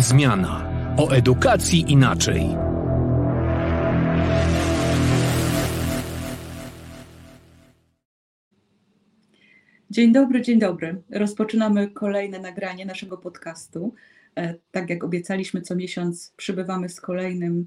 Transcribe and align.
Zmiana. 0.00 0.70
O 0.96 1.10
edukacji 1.10 1.92
inaczej. 1.92 2.42
Dzień 9.90 10.12
dobry, 10.12 10.42
dzień 10.42 10.58
dobry. 10.58 11.02
Rozpoczynamy 11.10 11.90
kolejne 11.90 12.38
nagranie 12.38 12.86
naszego 12.86 13.16
podcastu. 13.16 13.94
E, 14.36 14.54
tak 14.70 14.90
jak 14.90 15.04
obiecaliśmy, 15.04 15.62
co 15.62 15.76
miesiąc 15.76 16.32
przybywamy 16.36 16.88
z 16.88 17.00
kolejnym 17.00 17.66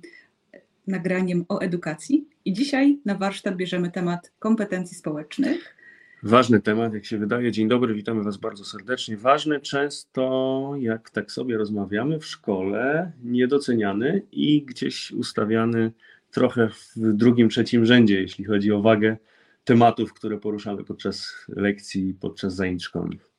nagraniem 0.87 1.45
o 1.49 1.59
edukacji. 1.59 2.27
I 2.45 2.53
dzisiaj 2.53 2.99
na 3.05 3.15
warsztat 3.15 3.55
bierzemy 3.55 3.91
temat 3.91 4.31
kompetencji 4.39 4.97
społecznych. 4.97 5.80
Ważny 6.23 6.61
temat, 6.61 6.93
jak 6.93 7.05
się 7.05 7.17
wydaje. 7.17 7.51
Dzień 7.51 7.67
dobry, 7.67 7.93
witamy 7.93 8.23
Was 8.23 8.37
bardzo 8.37 8.65
serdecznie. 8.65 9.17
Ważny 9.17 9.59
często, 9.59 10.73
jak 10.79 11.09
tak 11.09 11.31
sobie 11.31 11.57
rozmawiamy 11.57 12.19
w 12.19 12.25
szkole, 12.25 13.11
niedoceniany 13.23 14.21
i 14.31 14.61
gdzieś 14.61 15.11
ustawiany 15.11 15.91
trochę 16.31 16.69
w 16.69 17.13
drugim, 17.13 17.49
trzecim 17.49 17.85
rzędzie, 17.85 18.21
jeśli 18.21 18.45
chodzi 18.45 18.71
o 18.71 18.81
wagę 18.81 19.17
tematów, 19.63 20.13
które 20.13 20.37
poruszamy 20.37 20.83
podczas 20.83 21.45
lekcji, 21.47 22.15
podczas 22.19 22.55
zajęć 22.55 22.83
szkolnych. 22.83 23.29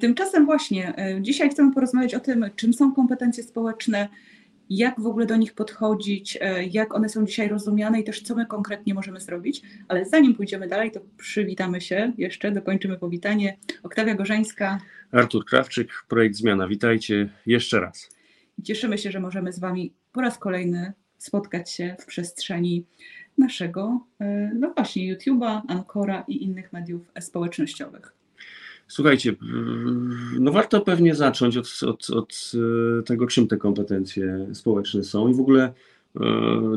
Tymczasem 0.00 0.46
właśnie 0.46 0.98
e, 0.98 1.22
dzisiaj 1.22 1.50
chcemy 1.50 1.74
porozmawiać 1.74 2.14
o 2.14 2.20
tym, 2.20 2.44
czym 2.56 2.74
są 2.74 2.94
kompetencje 2.94 3.44
społeczne, 3.44 4.08
jak 4.70 5.00
w 5.00 5.06
ogóle 5.06 5.26
do 5.26 5.36
nich 5.36 5.54
podchodzić, 5.54 6.38
e, 6.40 6.64
jak 6.64 6.94
one 6.94 7.08
są 7.08 7.26
dzisiaj 7.26 7.48
rozumiane 7.48 8.00
i 8.00 8.04
też 8.04 8.22
co 8.22 8.34
my 8.34 8.46
konkretnie 8.46 8.94
możemy 8.94 9.20
zrobić. 9.20 9.62
Ale 9.88 10.04
zanim 10.04 10.34
pójdziemy 10.34 10.68
dalej, 10.68 10.90
to 10.90 11.00
przywitamy 11.16 11.80
się 11.80 12.12
jeszcze, 12.18 12.50
dokończymy 12.50 12.98
powitanie. 12.98 13.56
Oktawia 13.82 14.14
Gorzeńska. 14.14 14.80
Artur 15.12 15.44
Krawczyk, 15.44 15.90
Projekt 16.08 16.36
Zmiana. 16.36 16.68
Witajcie 16.68 17.28
jeszcze 17.46 17.80
raz. 17.80 18.10
Cieszymy 18.64 18.98
się, 18.98 19.10
że 19.10 19.20
możemy 19.20 19.52
z 19.52 19.58
Wami 19.58 19.92
po 20.12 20.20
raz 20.20 20.38
kolejny 20.38 20.92
spotkać 21.18 21.70
się 21.70 21.96
w 22.00 22.06
przestrzeni 22.06 22.84
naszego, 23.38 24.00
e, 24.20 24.50
no 24.54 24.72
właśnie, 24.74 25.16
YouTube'a, 25.16 25.60
Ancora 25.68 26.24
i 26.28 26.44
innych 26.44 26.72
mediów 26.72 27.12
społecznościowych. 27.20 28.15
Słuchajcie, 28.88 29.34
no 30.40 30.52
warto 30.52 30.80
pewnie 30.80 31.14
zacząć 31.14 31.56
od, 31.56 31.66
od, 31.86 32.10
od 32.10 32.52
e, 32.98 33.02
tego, 33.02 33.26
czym 33.26 33.48
te 33.48 33.56
kompetencje 33.56 34.46
społeczne 34.52 35.04
są 35.04 35.28
i 35.28 35.34
w 35.34 35.40
ogóle 35.40 35.72
e, 36.16 36.22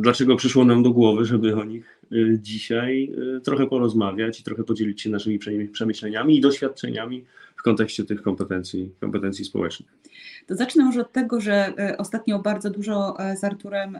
dlaczego 0.01 0.35
przyszło 0.35 0.65
nam 0.65 0.83
do 0.83 0.91
głowy, 0.91 1.25
żeby 1.25 1.55
o 1.55 1.63
nich 1.63 1.99
dzisiaj 2.37 3.11
trochę 3.43 3.67
porozmawiać 3.67 4.39
i 4.39 4.43
trochę 4.43 4.63
podzielić 4.63 5.01
się 5.01 5.09
naszymi 5.09 5.39
przemyśleniami 5.71 6.37
i 6.37 6.41
doświadczeniami 6.41 7.25
w 7.55 7.63
kontekście 7.63 8.03
tych 8.03 8.21
kompetencji, 8.21 8.91
kompetencji 8.99 9.45
społecznych. 9.45 9.89
To 10.47 10.55
zacznę 10.55 10.83
może 10.83 11.01
od 11.01 11.11
tego, 11.11 11.41
że 11.41 11.73
ostatnio 11.97 12.39
bardzo 12.39 12.69
dużo 12.69 13.17
z 13.39 13.43
Arturem 13.43 13.97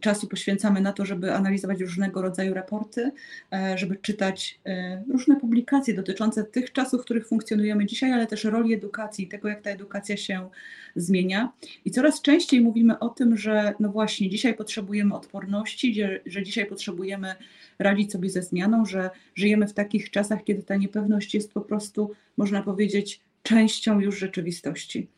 czasu 0.00 0.28
poświęcamy 0.28 0.80
na 0.80 0.92
to, 0.92 1.04
żeby 1.04 1.34
analizować 1.34 1.80
różnego 1.80 2.22
rodzaju 2.22 2.54
raporty, 2.54 3.10
e, 3.52 3.78
żeby 3.78 3.96
czytać 3.96 4.60
e, 4.66 5.02
różne 5.10 5.36
publikacje 5.36 5.94
dotyczące 5.94 6.44
tych 6.44 6.72
czasów, 6.72 7.00
w 7.00 7.04
których 7.04 7.28
funkcjonujemy 7.28 7.86
dzisiaj, 7.86 8.12
ale 8.12 8.26
też 8.26 8.44
roli 8.44 8.74
edukacji, 8.74 9.28
tego 9.28 9.48
jak 9.48 9.62
ta 9.62 9.70
edukacja 9.70 10.16
się 10.16 10.48
zmienia. 10.96 11.52
I 11.84 11.90
coraz 11.90 12.22
częściej 12.22 12.60
mówimy 12.60 12.98
o 12.98 13.08
tym, 13.08 13.36
że 13.36 13.74
no 13.80 13.88
właśnie 13.88 14.30
dzisiaj 14.30 14.54
potrzebujemy 14.54 15.14
odporności, 15.14 15.94
że 16.26 16.42
dzisiaj 16.42 16.66
potrzebujemy 16.66 17.34
radzić 17.78 18.12
sobie 18.12 18.30
ze 18.30 18.42
zmianą, 18.42 18.86
że 18.86 19.10
żyjemy 19.34 19.66
w 19.66 19.74
takich 19.74 20.10
czasach, 20.10 20.44
kiedy 20.44 20.62
ta 20.62 20.76
niepewność 20.76 21.34
jest 21.34 21.52
po 21.52 21.60
prostu, 21.60 22.10
można 22.36 22.62
powiedzieć, 22.62 23.20
częścią 23.42 24.00
już 24.00 24.18
rzeczywistości. 24.18 25.08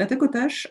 Dlatego 0.00 0.28
też, 0.28 0.68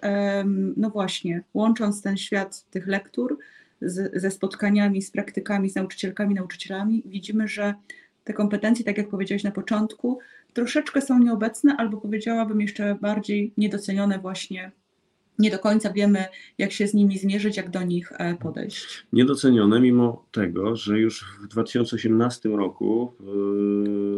no 0.77 0.89
właśnie, 0.89 1.43
łącząc 1.53 2.01
ten 2.01 2.17
świat 2.17 2.65
tych 2.69 2.87
lektur 2.87 3.37
z, 3.81 4.21
ze 4.21 4.31
spotkaniami, 4.31 5.01
z 5.01 5.11
praktykami, 5.11 5.69
z 5.69 5.75
nauczycielkami, 5.75 6.35
nauczycielami, 6.35 7.03
widzimy, 7.05 7.47
że 7.47 7.73
te 8.23 8.33
kompetencje, 8.33 8.85
tak 8.85 8.97
jak 8.97 9.09
powiedziałeś 9.09 9.43
na 9.43 9.51
początku, 9.51 10.19
troszeczkę 10.53 11.01
są 11.01 11.19
nieobecne, 11.19 11.75
albo 11.77 11.97
powiedziałabym 11.97 12.61
jeszcze 12.61 12.97
bardziej 13.01 13.53
niedocenione 13.57 14.19
właśnie 14.19 14.71
nie 15.39 15.51
do 15.51 15.59
końca 15.59 15.93
wiemy, 15.93 16.25
jak 16.57 16.71
się 16.71 16.87
z 16.87 16.93
nimi 16.93 17.17
zmierzyć, 17.17 17.57
jak 17.57 17.69
do 17.69 17.83
nich 17.83 18.11
e, 18.17 18.35
podejść. 18.35 19.05
Niedocenione, 19.13 19.79
mimo 19.79 20.25
tego, 20.31 20.75
że 20.75 20.99
już 20.99 21.25
w 21.41 21.47
2018 21.47 22.49
roku 22.49 23.13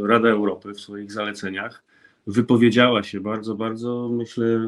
Rada 0.03 0.29
Europy 0.29 0.73
w 0.73 0.79
swoich 0.79 1.11
zaleceniach 1.11 1.83
wypowiedziała 2.27 3.03
się 3.03 3.19
bardzo, 3.19 3.55
bardzo, 3.55 4.09
myślę, 4.13 4.67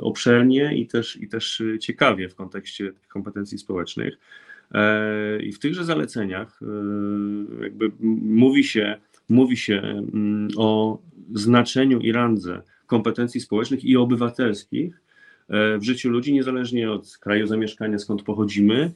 obszernie 0.00 0.76
i 0.76 0.86
też, 0.86 1.16
i 1.16 1.28
też 1.28 1.62
ciekawie 1.80 2.28
w 2.28 2.34
kontekście 2.34 2.92
kompetencji 3.08 3.58
społecznych. 3.58 4.18
E, 4.74 5.42
I 5.42 5.52
w 5.52 5.58
tychże 5.58 5.84
zaleceniach 5.84 6.60
e, 6.62 6.66
jakby 7.62 7.92
mówi 8.22 8.64
się, 8.64 8.96
mówi 9.28 9.56
się 9.56 9.78
mm, 9.82 10.48
o 10.56 10.98
znaczeniu 11.34 12.00
i 12.00 12.12
randze 12.12 12.62
kompetencji 12.86 13.40
społecznych 13.40 13.84
i 13.84 13.96
obywatelskich 13.96 15.00
e, 15.48 15.78
w 15.78 15.82
życiu 15.82 16.10
ludzi, 16.10 16.32
niezależnie 16.32 16.90
od 16.90 17.18
kraju 17.20 17.46
zamieszkania, 17.46 17.98
skąd 17.98 18.22
pochodzimy, 18.22 18.92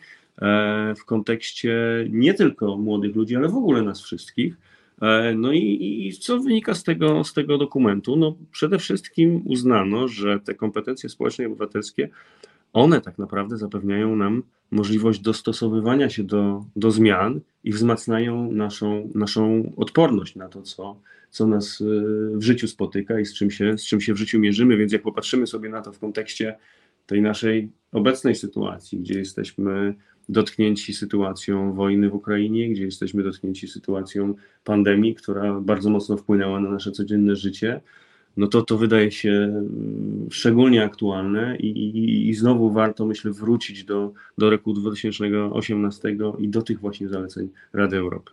w 0.96 1.04
kontekście 1.04 1.76
nie 2.10 2.34
tylko 2.34 2.76
młodych 2.76 3.16
ludzi, 3.16 3.36
ale 3.36 3.48
w 3.48 3.56
ogóle 3.56 3.82
nas 3.82 4.02
wszystkich. 4.02 4.56
E, 5.02 5.34
no 5.34 5.52
i, 5.52 6.06
i, 6.06 6.12
co 6.12 6.40
wynika 6.40 6.74
z 6.74 6.84
tego, 6.84 7.24
z 7.24 7.32
tego 7.32 7.58
dokumentu? 7.58 8.16
No 8.16 8.36
przede 8.50 8.78
wszystkim 8.78 9.42
uznano, 9.44 10.08
że 10.08 10.40
te 10.40 10.54
kompetencje 10.54 11.08
społeczne 11.08 11.44
i 11.44 11.46
obywatelskie, 11.46 12.08
one 12.72 13.00
tak 13.00 13.18
naprawdę 13.18 13.56
zapewniają 13.56 14.16
nam 14.16 14.42
możliwość 14.70 15.20
dostosowywania 15.20 16.10
się 16.10 16.24
do, 16.24 16.64
do 16.76 16.90
zmian 16.90 17.40
i 17.64 17.72
wzmacniają 17.72 18.52
naszą, 18.52 19.10
naszą 19.14 19.72
odporność 19.76 20.36
na 20.36 20.48
to, 20.48 20.62
co, 20.62 21.00
co 21.30 21.46
nas 21.46 21.80
e, 21.80 21.84
w 22.36 22.42
życiu 22.42 22.68
spotyka 22.68 23.20
i 23.20 23.26
z 23.26 23.34
czym, 23.34 23.50
się, 23.50 23.78
z 23.78 23.84
czym 23.84 24.00
się 24.00 24.14
w 24.14 24.16
życiu 24.16 24.38
mierzymy. 24.38 24.76
Więc 24.76 24.92
jak 24.92 25.02
popatrzymy 25.02 25.46
sobie 25.46 25.68
na 25.68 25.82
to 25.82 25.92
w 25.92 25.98
kontekście 25.98 26.56
tej 27.06 27.22
naszej 27.22 27.70
obecnej 27.92 28.34
sytuacji, 28.34 28.98
gdzie 28.98 29.18
jesteśmy 29.18 29.94
dotknięci 30.28 30.94
sytuacją 30.94 31.72
wojny 31.72 32.10
w 32.10 32.14
Ukrainie, 32.14 32.68
gdzie 32.68 32.84
jesteśmy 32.84 33.22
dotknięci 33.22 33.68
sytuacją 33.68 34.34
pandemii, 34.64 35.14
która 35.14 35.60
bardzo 35.60 35.90
mocno 35.90 36.16
wpłynęła 36.16 36.60
na 36.60 36.70
nasze 36.70 36.92
codzienne 36.92 37.36
życie, 37.36 37.80
no 38.36 38.46
to 38.46 38.62
to 38.62 38.78
wydaje 38.78 39.10
się 39.10 39.30
mm, 39.30 40.28
szczególnie 40.30 40.84
aktualne 40.84 41.56
i, 41.56 41.66
i, 41.66 42.28
i 42.28 42.34
znowu 42.34 42.70
warto, 42.70 43.06
myślę, 43.06 43.30
wrócić 43.30 43.84
do, 43.84 44.12
do 44.38 44.50
roku 44.50 44.72
2018 44.72 46.16
i 46.38 46.48
do 46.48 46.62
tych 46.62 46.80
właśnie 46.80 47.08
zaleceń 47.08 47.48
Rady 47.72 47.96
Europy. 47.96 48.32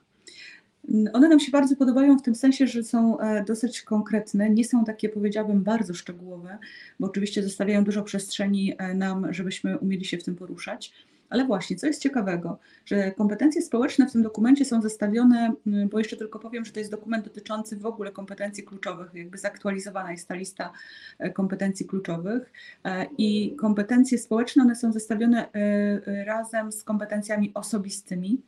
One 1.14 1.30
nam 1.30 1.40
się 1.40 1.52
bardzo 1.52 1.76
podobają 1.76 2.18
w 2.18 2.22
tym 2.22 2.36
sensie, 2.36 2.68
że 2.68 2.84
są 2.84 3.20
e, 3.20 3.44
dosyć 3.44 3.82
konkretne, 3.82 4.50
nie 4.50 4.66
są 4.66 4.86
takie, 4.86 5.09
powiedziałabym, 5.09 5.64
bardzo 5.64 5.94
szczegółowe, 5.94 6.58
bo 7.00 7.08
oczywiście 7.08 7.44
zostawiają 7.44 7.84
dużo 7.84 8.03
przestrzeni 8.03 8.74
e, 8.78 8.94
nam, 8.94 9.34
żebyśmy 9.34 9.78
umieli 9.78 10.06
się 10.06 10.18
w 10.18 10.24
tym 10.24 10.36
poruszać. 10.36 10.94
Ale 11.34 11.46
właśnie, 11.46 11.76
co 11.76 11.88
jest 11.88 12.02
ciekawego, 12.02 12.60
że 12.86 13.12
kompetencje 13.12 13.62
społeczne 13.62 14.08
w 14.08 14.12
tym 14.12 14.24
dokumencie 14.24 14.66
są 14.66 14.82
zestawione, 14.82 15.54
mm, 15.68 15.90
bo 15.90 15.98
jeszcze 15.98 16.18
tylko 16.18 16.40
powiem, 16.40 16.66
że 16.66 16.72
to 16.72 16.80
jest 16.80 16.92
dokument 16.92 17.26
dotyczący 17.26 17.78
w 17.78 17.86
ogóle 17.86 18.12
kompetencji 18.12 18.64
kluczowych, 18.64 19.14
jakby 19.14 19.38
zaktualizowana 19.38 20.12
jest 20.12 20.28
ta 20.28 20.36
lista 20.36 20.72
e, 21.20 21.30
kompetencji 21.30 21.86
kluczowych 21.86 22.53
e, 22.85 23.06
i 23.18 23.56
kompetencje 23.56 24.18
społeczne, 24.18 24.64
one 24.64 24.76
są 24.76 24.91
zestawione 24.91 25.53
e, 25.53 26.26
razem 26.26 26.72
z 26.72 26.84
kompetencjami 26.84 27.52
osobistymi 27.53 28.41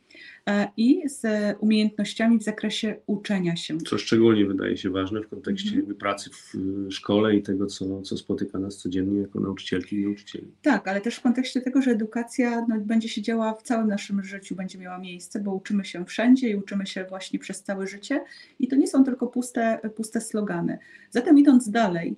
i 0.76 1.08
z 1.08 1.26
umiejętnościami 1.60 2.38
w 2.38 2.42
zakresie 2.42 2.96
uczenia 3.06 3.56
się. 3.56 3.78
Co 3.78 3.98
szczególnie 3.98 4.46
wydaje 4.46 4.76
się 4.76 4.90
ważne 4.90 5.20
w 5.20 5.28
kontekście 5.28 5.76
mhm. 5.76 5.96
pracy 5.96 6.30
w 6.30 6.54
szkole 6.90 7.36
i 7.36 7.42
tego, 7.42 7.66
co, 7.66 8.02
co 8.02 8.16
spotyka 8.16 8.58
nas 8.58 8.76
codziennie 8.76 9.20
jako 9.20 9.40
nauczycielki 9.40 9.96
i 9.96 10.04
nauczycieli. 10.04 10.46
Tak, 10.62 10.88
ale 10.88 11.00
też 11.00 11.16
w 11.16 11.20
kontekście 11.20 11.60
tego, 11.60 11.82
że 11.82 11.90
edukacja 11.90 12.66
no, 12.68 12.75
będzie 12.80 13.08
się 13.08 13.22
działa 13.22 13.54
w 13.54 13.62
całym 13.62 13.88
naszym 13.88 14.24
życiu, 14.24 14.56
będzie 14.56 14.78
miała 14.78 14.98
miejsce, 14.98 15.40
bo 15.40 15.54
uczymy 15.54 15.84
się 15.84 16.04
wszędzie 16.04 16.48
i 16.48 16.56
uczymy 16.56 16.86
się 16.86 17.04
właśnie 17.04 17.38
przez 17.38 17.62
całe 17.62 17.86
życie 17.86 18.24
i 18.58 18.68
to 18.68 18.76
nie 18.76 18.86
są 18.86 19.04
tylko 19.04 19.26
puste, 19.26 19.78
puste 19.96 20.20
slogany. 20.20 20.78
Zatem 21.10 21.38
idąc 21.38 21.70
dalej, 21.70 22.16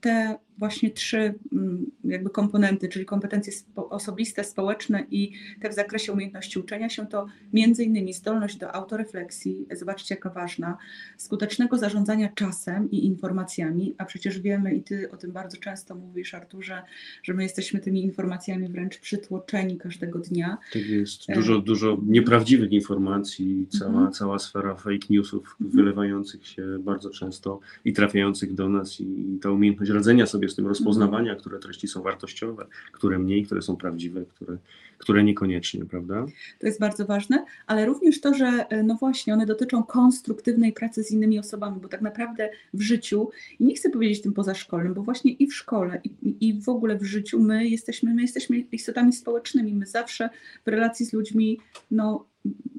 te 0.00 0.38
właśnie 0.58 0.90
trzy 0.90 1.34
mm, 1.52 1.86
jakby 2.04 2.30
komponenty, 2.30 2.88
czyli 2.88 3.04
kompetencje 3.04 3.52
osobiste, 3.76 4.44
społeczne 4.44 5.06
i 5.10 5.32
te 5.60 5.70
w 5.70 5.74
zakresie 5.74 6.12
umiejętności 6.12 6.58
uczenia 6.58 6.88
się, 6.88 7.06
to 7.06 7.26
między 7.52 7.84
innymi 7.84 8.12
zdolność 8.12 8.56
do 8.56 8.74
autorefleksji, 8.74 9.66
zobaczcie 9.72 10.14
jaka 10.14 10.30
ważna, 10.30 10.76
skutecznego 11.16 11.78
zarządzania 11.78 12.28
czasem 12.34 12.90
i 12.90 13.06
informacjami, 13.06 13.94
a 13.98 14.04
przecież 14.04 14.40
wiemy 14.40 14.74
i 14.74 14.82
ty 14.82 15.10
o 15.10 15.16
tym 15.16 15.32
bardzo 15.32 15.56
często 15.56 15.94
mówisz 15.94 16.34
Arturze, 16.34 16.82
że 17.22 17.34
my 17.34 17.42
jesteśmy 17.42 17.80
tymi 17.80 18.02
informacjami 18.02 18.68
wręcz 18.68 18.98
przytłoczeni 18.98 19.78
każdego 19.78 20.18
dnia. 20.18 20.58
Tak 20.72 20.86
jest, 20.86 21.20
dużo, 21.34 21.58
dużo 21.58 21.98
nieprawdziwych 22.06 22.72
informacji, 22.72 23.66
cała, 23.78 23.90
mhm. 23.90 24.12
cała 24.12 24.38
sfera 24.38 24.74
fake 24.74 25.06
newsów 25.10 25.56
mhm. 25.60 25.70
wylewających 25.70 26.46
się 26.46 26.78
bardzo 26.80 27.10
często 27.10 27.60
i 27.84 27.92
trafiających 27.92 28.54
do 28.54 28.68
nas 28.68 29.00
i 29.00 29.38
ta 29.42 29.50
umiejętność 29.50 29.92
radzenia 29.92 30.26
sobie 30.26 30.43
sobie 30.44 30.52
z 30.52 30.56
tym 30.56 30.66
rozpoznawania, 30.66 31.34
które 31.34 31.58
treści 31.58 31.88
są 31.88 32.02
wartościowe, 32.02 32.66
które 32.92 33.18
mniej, 33.18 33.44
które 33.44 33.62
są 33.62 33.76
prawdziwe, 33.76 34.24
które, 34.24 34.58
które 34.98 35.24
niekoniecznie, 35.24 35.84
prawda? 35.84 36.26
To 36.58 36.66
jest 36.66 36.80
bardzo 36.80 37.06
ważne, 37.06 37.44
ale 37.66 37.86
również 37.86 38.20
to, 38.20 38.34
że 38.34 38.46
e, 38.46 38.82
no 38.82 38.94
właśnie 38.94 39.34
one 39.34 39.46
dotyczą 39.46 39.82
konstruktywnej 39.82 40.72
pracy 40.72 41.04
z 41.04 41.10
innymi 41.10 41.38
osobami, 41.38 41.80
bo 41.80 41.88
tak 41.88 42.02
naprawdę 42.02 42.50
w 42.74 42.82
życiu, 42.82 43.30
i 43.60 43.64
nie 43.64 43.74
chcę 43.74 43.90
powiedzieć 43.90 44.22
tym 44.22 44.32
pozaszkolnym, 44.32 44.94
bo 44.94 45.02
właśnie 45.02 45.32
i 45.32 45.46
w 45.46 45.54
szkole, 45.54 46.00
i, 46.04 46.36
i 46.40 46.60
w 46.60 46.68
ogóle 46.68 46.98
w 46.98 47.04
życiu 47.04 47.40
my 47.40 47.68
jesteśmy, 47.68 48.14
my 48.14 48.22
jesteśmy 48.22 48.58
istotami 48.58 49.12
społecznymi, 49.12 49.74
my 49.74 49.86
zawsze 49.86 50.30
w 50.64 50.68
relacji 50.68 51.06
z 51.06 51.12
ludźmi 51.12 51.60
no, 51.90 52.26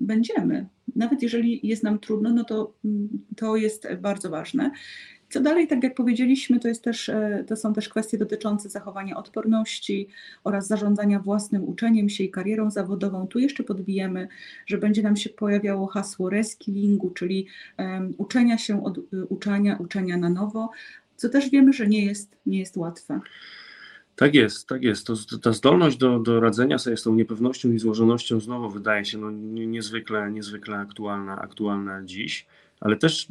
będziemy. 0.02 0.66
Nawet 0.96 1.22
jeżeli 1.22 1.68
jest 1.68 1.84
nam 1.84 2.00
trudno, 2.00 2.30
no 2.30 2.44
to 2.44 2.74
to 3.36 3.56
jest 3.56 3.88
bardzo 4.02 4.30
ważne. 4.30 4.72
Co 5.30 5.40
dalej, 5.40 5.68
tak 5.68 5.84
jak 5.84 5.96
powiedzieliśmy, 5.96 6.60
to, 6.60 6.68
jest 6.68 6.84
też, 6.84 7.10
e, 7.10 7.44
to 7.48 7.56
są 7.56 7.74
też 7.74 7.90
kwestie 7.90 8.18
dotyczące 8.18 8.70
zachowania 8.70 9.18
odporności 9.18 10.08
oraz 10.44 10.68
zarządzania 10.68 11.20
własnym 11.20 11.64
uczeniem 11.64 12.10
się 12.10 12.24
i 12.24 12.32
karierą 12.32 12.72
zawodową. 12.72 13.28
Tu 13.28 13.40
jeszcze 13.40 13.64
podbijemy, 13.64 14.28
że 14.66 14.78
będzie 14.78 15.04
nam 15.04 15.16
się 15.16 15.30
pojawiało 15.30 15.88
hasło 15.88 16.30
reskillingu, 16.30 17.10
czyli 17.10 17.48
um, 17.78 18.14
uczenia 18.18 18.58
się 18.58 18.84
od 18.84 18.98
e, 18.98 19.02
uczenia, 19.30 19.78
uczenia 19.80 20.18
na 20.18 20.30
nowo, 20.30 20.72
co 21.16 21.30
też 21.30 21.50
wiemy, 21.50 21.74
że 21.74 21.88
nie 21.88 22.06
jest, 22.06 22.36
nie 22.46 22.60
jest 22.60 22.78
łatwe. 22.78 23.20
Tak 24.16 24.36
jest, 24.36 24.68
tak 24.68 24.84
jest. 24.84 25.08
To, 25.08 25.14
ta 25.42 25.54
zdolność 25.54 25.98
do, 25.98 26.20
do 26.20 26.40
radzenia 26.40 26.78
sobie 26.78 26.98
z 26.98 27.04
tą 27.04 27.16
niepewnością 27.16 27.72
i 27.72 27.80
złożonością 27.80 28.40
znowu 28.40 28.70
wydaje 28.70 29.06
się 29.06 29.18
no, 29.18 29.32
niezwykle, 29.32 30.32
niezwykle 30.32 30.78
aktualna, 30.78 31.42
aktualna 31.42 32.04
dziś 32.04 32.48
ale 32.80 32.96
też 32.96 33.28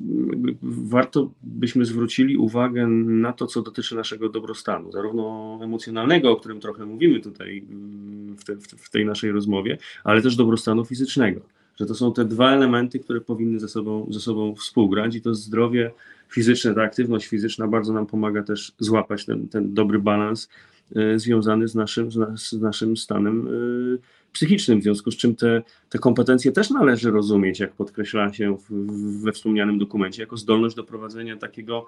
warto 0.63 1.31
byśmy 1.43 1.85
zwrócili 1.85 2.37
uwagę 2.37 2.87
na 2.87 3.33
to, 3.33 3.47
co 3.47 3.63
dotyczy 3.63 3.95
naszego 3.95 4.29
dobrostanu, 4.29 4.93
zarówno 4.93 5.59
emocjonalnego, 5.63 6.31
o 6.31 6.37
którym 6.37 6.61
trochę 6.61 6.87
mówimy 6.87 7.21
tutaj 7.21 7.65
mm, 7.71 8.37
w, 8.37 8.45
te, 8.45 8.57
w 8.57 8.91
tej 8.91 9.07
naszej 9.07 9.33
rozmowie, 9.33 9.79
ale 10.05 10.23
też 10.23 10.37
dobrostanu 10.37 10.85
fizycznego. 10.85 11.41
Że 11.77 11.87
to 11.87 11.95
są 11.95 12.13
te 12.13 12.25
dwa 12.25 12.53
elementy, 12.53 12.99
które 12.99 13.21
powinny 13.21 13.61
ze 13.61 13.69
sobą, 13.69 14.07
ze 14.11 14.21
sobą 14.21 14.55
współgrać 14.55 15.15
i 15.15 15.23
to 15.23 15.35
zdrowie 15.35 15.91
fizyczne, 16.29 16.75
ta 16.75 16.83
aktywność 16.83 17.27
fizyczna 17.27 17.69
bardzo 17.69 17.93
nam 17.93 18.07
pomaga 18.07 18.43
też 18.43 18.73
złapać 18.79 19.25
ten, 19.25 19.49
ten 19.49 19.75
dobry 19.75 19.99
balans 19.99 20.49
y, 20.97 21.19
związany 21.19 21.69
z 21.69 21.75
naszym, 21.75 22.11
z 22.35 22.53
naszym 22.53 22.97
stanem 22.97 23.49
y, 23.49 23.99
psychicznym, 24.35 24.81
w 24.81 24.83
związku 24.83 25.11
z 25.11 25.17
czym 25.17 25.37
te, 25.37 25.63
te 25.89 25.99
kompetencje 25.99 26.53
też 26.53 26.71
należy 26.71 27.11
rozumieć, 27.11 27.61
jak 27.61 27.73
podkreśla 27.73 28.33
się 28.33 28.57
w, 28.57 29.23
we 29.23 29.33
wspomnianym 29.33 29.79
dokumencie, 29.79 30.23
jako 30.23 30.37
zdolność 30.37 30.77
do 30.77 30.85
prowadzenia 30.85 31.37
takiego 31.37 31.87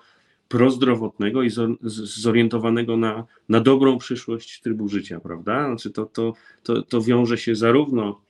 prozdrowotnego 0.49 1.43
i 1.43 1.51
zorientowanego 1.81 2.97
na, 2.97 3.27
na 3.49 3.61
dobrą 3.61 3.99
przyszłość 3.99 4.61
trybu 4.61 4.89
życia, 4.89 5.21
prawda? 5.21 5.67
Znaczy 5.67 5.91
to, 5.91 6.07
to, 6.07 6.35
to, 6.63 6.83
to 6.83 7.03
wiąże 7.03 7.39
się 7.39 7.55
zarówno 7.55 8.21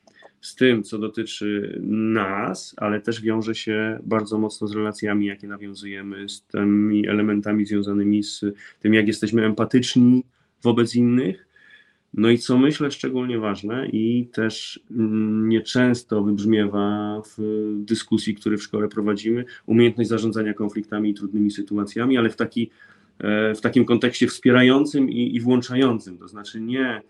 z 0.40 0.54
tym, 0.54 0.82
co 0.82 0.98
dotyczy 0.98 1.78
nas, 1.90 2.74
ale 2.76 3.00
też 3.00 3.20
wiąże 3.20 3.54
się 3.54 3.98
bardzo 4.02 4.38
mocno 4.38 4.66
z 4.66 4.72
relacjami, 4.72 5.26
jakie 5.26 5.48
nawiązujemy, 5.48 6.28
z 6.28 6.42
tymi 6.42 7.08
elementami 7.08 7.66
związanymi 7.66 8.22
z 8.22 8.44
tym, 8.80 8.94
jak 8.94 9.06
jesteśmy 9.06 9.44
empatyczni 9.44 10.24
wobec 10.62 10.94
innych, 10.94 11.46
no 12.16 12.30
i 12.30 12.38
co 12.38 12.58
myślę 12.58 12.90
szczególnie 12.90 13.38
ważne 13.38 13.88
i 13.88 14.28
też 14.32 14.80
mm, 14.90 15.48
nieczęsto 15.48 16.22
wybrzmiewa 16.22 17.22
w 17.36 17.42
dyskusji, 17.76 18.34
które 18.34 18.56
w 18.56 18.62
szkole 18.62 18.88
prowadzimy, 18.88 19.44
umiejętność 19.66 20.10
zarządzania 20.10 20.54
konfliktami 20.54 21.10
i 21.10 21.14
trudnymi 21.14 21.50
sytuacjami, 21.50 22.18
ale 22.18 22.30
w, 22.30 22.36
taki, 22.36 22.70
e, 23.18 23.54
w 23.54 23.60
takim 23.60 23.84
kontekście 23.84 24.26
wspierającym 24.26 25.10
i, 25.10 25.36
i 25.36 25.40
włączającym, 25.40 26.18
to 26.18 26.28
znaczy 26.28 26.60
nie 26.60 26.86
e, 26.86 27.02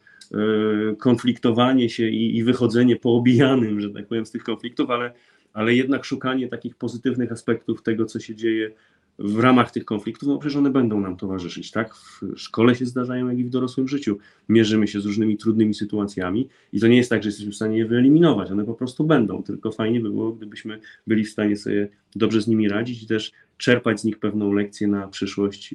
konfliktowanie 0.99 1.91
się 1.91 2.09
i, 2.09 2.37
i 2.37 2.45
wychodzenie 2.45 2.97
poobijanym, 2.97 3.81
że 3.81 3.91
tak 3.91 4.07
powiem, 4.07 4.27
z 4.27 4.31
tych 4.31 4.45
konfliktów, 4.45 4.91
ale, 4.91 5.13
ale 5.53 5.75
jednak 5.75 6.05
szukanie 6.05 6.49
takich 6.49 6.75
pozytywnych 6.75 7.33
aspektów 7.33 7.83
tego, 7.83 8.05
co 8.05 8.21
się 8.21 8.35
dzieje 8.35 8.71
w 9.19 9.39
ramach 9.39 9.71
tych 9.71 9.85
konfliktów, 9.85 10.29
no 10.29 10.39
przecież 10.39 10.57
one 10.57 10.71
będą 10.71 11.01
nam 11.01 11.17
towarzyszyć, 11.17 11.71
tak? 11.71 11.95
W 11.95 12.21
szkole 12.37 12.75
się 12.75 12.87
zdarzają, 12.87 13.29
jak 13.29 13.39
i 13.39 13.45
w 13.45 13.51
dorosłym 13.51 13.89
życiu. 13.89 14.19
Mierzymy 14.49 14.89
się 14.89 15.01
z 15.01 15.07
różnymi 15.07 15.37
trudnymi 15.37 15.75
sytuacjami 15.75 16.49
i 16.73 16.81
to 16.81 16.89
nie 16.89 16.97
jest 16.97 17.11
tak, 17.11 17.23
że 17.23 17.29
jesteśmy 17.29 17.53
w 17.53 17.57
stanie 17.57 17.79
je 17.79 17.87
wyeliminować, 17.87 18.51
one 18.51 18.65
po 18.65 18.75
prostu 18.75 19.05
będą, 19.05 19.43
tylko 19.43 19.73
fajnie 19.73 20.01
by 20.01 20.11
było, 20.11 20.33
gdybyśmy 20.33 20.81
byli 21.07 21.25
w 21.25 21.31
stanie 21.31 21.57
sobie 21.57 21.89
dobrze 22.17 22.41
z 22.41 22.47
nimi 22.47 22.69
radzić 22.69 23.03
i 23.03 23.07
też 23.07 23.33
czerpać 23.57 24.01
z 24.01 24.05
nich 24.05 24.19
pewną 24.19 24.53
lekcję 24.53 24.89
na 24.89 25.09
przyszłość. 25.09 25.75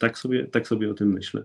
Tak 0.00 0.18
sobie, 0.18 0.44
tak 0.44 0.66
sobie 0.68 0.90
o 0.90 0.94
tym 0.94 1.12
myślę. 1.12 1.44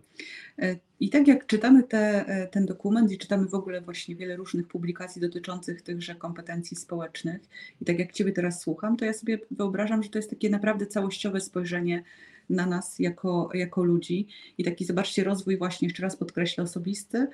E, 0.60 0.76
I 1.00 1.10
tak 1.10 1.28
jak 1.28 1.48
czytamy 1.48 1.84
te, 1.84 2.28
e, 2.28 2.48
ten 2.48 2.66
dokument 2.66 3.12
i 3.12 3.18
czytamy 3.18 3.48
w 3.48 3.54
ogóle 3.54 3.82
właśnie 3.82 4.16
wiele 4.16 4.36
różnych 4.36 4.68
publikacji 4.68 5.22
dotyczących 5.22 5.82
tychże 5.82 6.16
kompetencji 6.16 6.78
społecznych, 6.78 7.42
i 7.82 7.86
tak 7.86 8.00
jak 8.00 8.12
Ciebie 8.12 8.32
teraz 8.32 8.62
słucham, 8.62 8.98
to 8.98 9.06
ja 9.06 9.14
sobie 9.14 9.40
wyobrażam, 9.52 10.04
że 10.04 10.10
to 10.10 10.20
jest 10.20 10.30
takie 10.30 10.50
naprawdę 10.50 10.86
całościowe 10.86 11.42
spojrzenie 11.42 12.04
na 12.50 12.66
nas 12.66 13.00
jako, 13.00 13.50
jako 13.54 13.84
ludzi 13.84 14.28
i 14.58 14.64
taki, 14.64 14.86
zobaczcie, 14.86 15.24
rozwój 15.24 15.58
właśnie, 15.58 15.88
jeszcze 15.88 16.04
raz 16.04 16.18
podkreślę, 16.18 16.64
osobisty, 16.64 17.28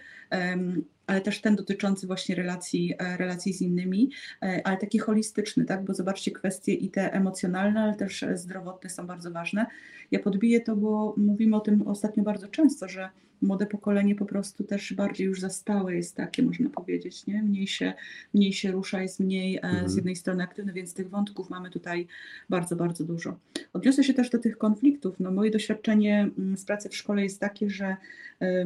ale 1.09 1.21
też 1.21 1.41
ten 1.41 1.55
dotyczący 1.55 2.07
właśnie 2.07 2.35
relacji, 2.35 2.93
e, 2.99 3.17
relacji 3.17 3.53
z 3.53 3.61
innymi, 3.61 4.11
ale 4.63 4.77
taki 4.77 4.99
holistyczny, 4.99 5.65
tak, 5.65 5.85
bo 5.85 5.93
zobaczcie, 5.93 6.31
kwestie 6.31 6.73
i 6.73 6.89
te 6.89 7.13
emocjonalne, 7.13 7.81
ale 7.81 7.95
też 7.95 8.25
zdrowotne 8.33 8.89
są 8.89 9.07
bardzo 9.07 9.31
ważne. 9.31 9.65
Ja 10.11 10.19
podbiję 10.19 10.61
to, 10.61 10.75
bo 10.75 11.13
mówimy 11.17 11.55
o 11.55 11.59
tym 11.59 11.87
ostatnio 11.87 12.23
bardzo 12.23 12.47
często, 12.47 12.87
że 12.87 13.09
młode 13.41 13.65
pokolenie 13.65 14.15
po 14.15 14.25
prostu 14.25 14.63
też 14.63 14.93
bardziej 14.93 15.27
już 15.27 15.39
zastałe 15.39 15.95
jest 15.95 16.15
takie, 16.15 16.43
można 16.43 16.69
powiedzieć, 16.69 17.27
nie? 17.27 17.43
Mniej 17.43 17.67
się, 17.67 17.93
mniej 18.33 18.53
się 18.53 18.71
rusza, 18.71 19.01
jest 19.01 19.19
mniej 19.19 19.57
e, 19.57 19.61
mhm. 19.61 19.89
z 19.89 19.95
jednej 19.95 20.15
strony 20.15 20.43
aktywny, 20.43 20.73
więc 20.73 20.93
tych 20.93 21.09
wątków 21.09 21.49
mamy 21.49 21.69
tutaj 21.69 22.07
bardzo, 22.49 22.75
bardzo 22.75 23.03
dużo. 23.03 23.37
Odniosę 23.73 24.03
się 24.03 24.13
też 24.13 24.29
do 24.29 24.39
tych 24.39 24.57
konfliktów. 24.57 25.15
No, 25.19 25.31
moje 25.31 25.51
doświadczenie 25.51 26.29
mm, 26.37 26.57
z 26.57 26.65
pracy 26.65 26.89
w 26.89 26.95
szkole 26.95 27.23
jest 27.23 27.39
takie, 27.39 27.69
że 27.69 27.95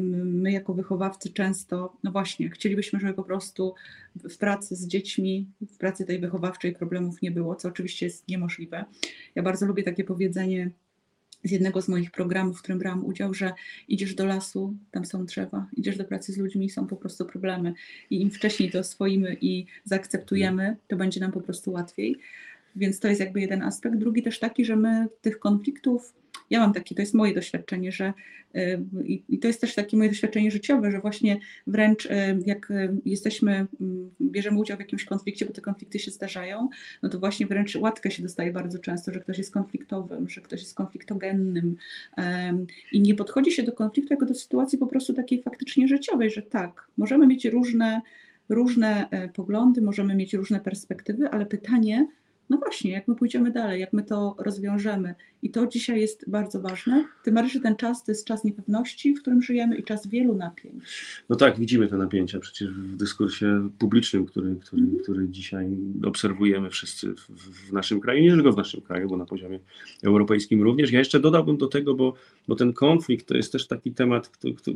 my 0.09 0.51
jako 0.51 0.73
wychowawcy 0.73 1.29
często, 1.29 1.93
no 2.03 2.11
właśnie, 2.11 2.32
chcielibyśmy, 2.51 2.99
żeby 2.99 3.13
po 3.13 3.23
prostu 3.23 3.73
w 4.15 4.37
pracy 4.37 4.75
z 4.75 4.87
dziećmi, 4.87 5.47
w 5.61 5.77
pracy 5.77 6.05
tej 6.05 6.19
wychowawczej 6.19 6.73
problemów 6.73 7.21
nie 7.21 7.31
było, 7.31 7.55
co 7.55 7.67
oczywiście 7.67 8.05
jest 8.05 8.27
niemożliwe. 8.27 8.85
Ja 9.35 9.43
bardzo 9.43 9.65
lubię 9.65 9.83
takie 9.83 10.03
powiedzenie, 10.03 10.71
z 11.43 11.51
jednego 11.51 11.81
z 11.81 11.87
moich 11.87 12.11
programów, 12.11 12.57
w 12.57 12.61
którym 12.61 12.79
brałam 12.79 13.05
udział, 13.05 13.33
że 13.33 13.53
idziesz 13.87 14.15
do 14.15 14.25
lasu, 14.25 14.75
tam 14.91 15.05
są 15.05 15.25
drzewa, 15.25 15.67
idziesz 15.73 15.97
do 15.97 16.05
pracy 16.05 16.33
z 16.33 16.37
ludźmi, 16.37 16.69
są 16.69 16.87
po 16.87 16.95
prostu 16.95 17.25
problemy. 17.25 17.73
I 18.09 18.21
im 18.21 18.31
wcześniej 18.31 18.71
to 18.71 18.79
oswoimy 18.79 19.37
i 19.41 19.65
zaakceptujemy, 19.83 20.77
to 20.87 20.95
będzie 20.95 21.19
nam 21.19 21.31
po 21.31 21.41
prostu 21.41 21.71
łatwiej. 21.71 22.17
Więc 22.75 22.99
to 22.99 23.07
jest 23.07 23.19
jakby 23.19 23.41
jeden 23.41 23.61
aspekt. 23.61 23.97
Drugi 23.97 24.23
też 24.23 24.39
taki, 24.39 24.65
że 24.65 24.75
my 24.75 25.07
tych 25.21 25.39
konfliktów 25.39 26.13
ja 26.53 26.59
mam 26.59 26.73
takie, 26.73 26.95
to 26.95 27.01
jest 27.01 27.13
moje 27.13 27.33
doświadczenie, 27.33 27.91
że 27.91 28.13
y, 28.55 28.79
i 29.29 29.39
to 29.39 29.47
jest 29.47 29.61
też 29.61 29.75
takie 29.75 29.97
moje 29.97 30.09
doświadczenie 30.09 30.51
życiowe, 30.51 30.91
że 30.91 30.99
właśnie 30.99 31.39
wręcz 31.67 32.05
y, 32.05 32.09
jak 32.45 32.71
y, 32.71 32.97
jesteśmy, 33.05 33.67
mm, 33.81 34.11
bierzemy 34.21 34.59
udział 34.59 34.77
w 34.77 34.79
jakimś 34.79 35.05
konflikcie, 35.05 35.45
bo 35.45 35.53
te 35.53 35.61
konflikty 35.61 35.99
się 35.99 36.11
zdarzają, 36.11 36.69
no 37.03 37.09
to 37.09 37.19
właśnie 37.19 37.47
wręcz 37.47 37.75
łatkę 37.75 38.11
się 38.11 38.23
dostaje 38.23 38.51
bardzo 38.51 38.79
często, 38.79 39.13
że 39.13 39.19
ktoś 39.19 39.37
jest 39.37 39.53
konfliktowym, 39.53 40.29
że 40.29 40.41
ktoś 40.41 40.59
jest 40.59 40.75
konfliktogennym 40.75 41.75
i 42.91 43.01
nie 43.01 43.15
podchodzi 43.15 43.51
się 43.51 43.63
do 43.63 43.71
konfliktu 43.71 44.13
jako 44.13 44.25
do 44.25 44.35
sytuacji 44.35 44.77
po 44.77 44.87
prostu 44.87 45.13
takiej 45.13 45.43
faktycznie 45.43 45.87
życiowej, 45.87 46.31
że 46.31 46.41
tak, 46.41 46.87
możemy 46.97 47.27
mieć 47.27 47.45
różne 47.45 48.01
różne 48.49 49.09
e, 49.09 49.29
poglądy, 49.29 49.81
możemy 49.81 50.15
mieć 50.15 50.33
różne 50.33 50.59
perspektywy, 50.59 51.29
ale 51.29 51.45
pytanie, 51.45 52.07
no 52.49 52.57
właśnie, 52.57 52.91
jak 52.91 53.07
my 53.07 53.15
pójdziemy 53.15 53.51
dalej, 53.51 53.81
jak 53.81 53.93
my 53.93 54.03
to 54.03 54.35
rozwiążemy. 54.39 55.15
I 55.41 55.49
to 55.49 55.67
dzisiaj 55.67 56.01
jest 56.01 56.29
bardzo 56.29 56.61
ważne. 56.61 57.05
Bardziej, 57.31 57.53
że 57.53 57.59
ten 57.59 57.75
czas 57.75 58.03
to 58.03 58.11
jest 58.11 58.25
czas 58.25 58.43
niepewności, 58.43 59.15
w 59.15 59.21
którym 59.21 59.41
żyjemy 59.41 59.77
i 59.77 59.83
czas 59.83 60.07
wielu 60.07 60.35
napięć. 60.35 60.83
No 61.29 61.35
tak, 61.35 61.59
widzimy 61.59 61.87
te 61.87 61.97
napięcia 61.97 62.39
przecież 62.39 62.69
w 62.69 62.95
dyskursie 62.95 63.69
publicznym, 63.79 64.25
który, 64.25 64.55
który, 64.55 64.81
mm 64.81 64.93
który 65.03 65.29
dzisiaj 65.29 65.67
obserwujemy 66.05 66.69
wszyscy 66.69 67.13
w, 67.15 67.29
w, 67.29 67.73
naszym 67.73 67.99
kraju, 67.99 68.23
nie 68.23 68.31
tylko 68.31 68.51
w 68.51 68.57
naszym 68.57 68.81
kraju, 68.81 69.09
bo 69.09 69.17
na 69.17 69.25
poziomie 69.25 69.59
europejskim 70.03 70.63
również. 70.63 70.91
Ja 70.91 70.99
jeszcze 70.99 71.19
dodałbym 71.19 71.57
do 71.57 71.67
tego, 71.67 71.95
bo, 71.95 72.13
bo 72.47 72.55
ten 72.55 72.73
konflikt 72.73 73.27
to 73.27 73.37
jest 73.37 73.51
też 73.51 73.67
taki 73.67 73.91
temat 73.91 74.31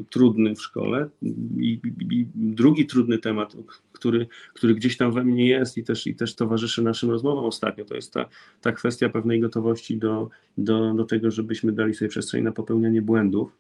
trudny 0.10 0.56
w 0.56 0.62
szkole 0.62 1.10
i, 1.58 1.80
i 2.12 2.28
drugi 2.36 2.86
trudny 2.86 3.18
temat, 3.18 3.56
który, 3.98 4.28
który 4.54 4.76
gdzieś 4.76 4.98
tam 4.98 5.12
we 5.12 5.24
mnie 5.24 5.48
jest 5.48 5.78
i 5.78 5.84
też, 5.84 6.08
i 6.08 6.16
też 6.16 6.36
towarzyszy 6.36 6.82
naszym 6.84 7.10
rozmowom 7.10 7.46
ostatnio. 7.46 7.86
To 7.86 7.96
jest 7.96 8.14
ta, 8.14 8.30
ta 8.62 8.72
kwestia 8.72 9.10
pewnej 9.10 9.40
gotowości 9.40 9.98
do, 9.98 10.30
do, 10.58 10.94
do 10.94 11.06
tego, 11.06 11.32
żebyśmy 11.32 11.72
dali 11.72 11.94
sobie 11.94 12.10
przestrzeń 12.10 12.44
na 12.44 12.52
popełnianie 12.52 13.02
błędów, 13.02 13.58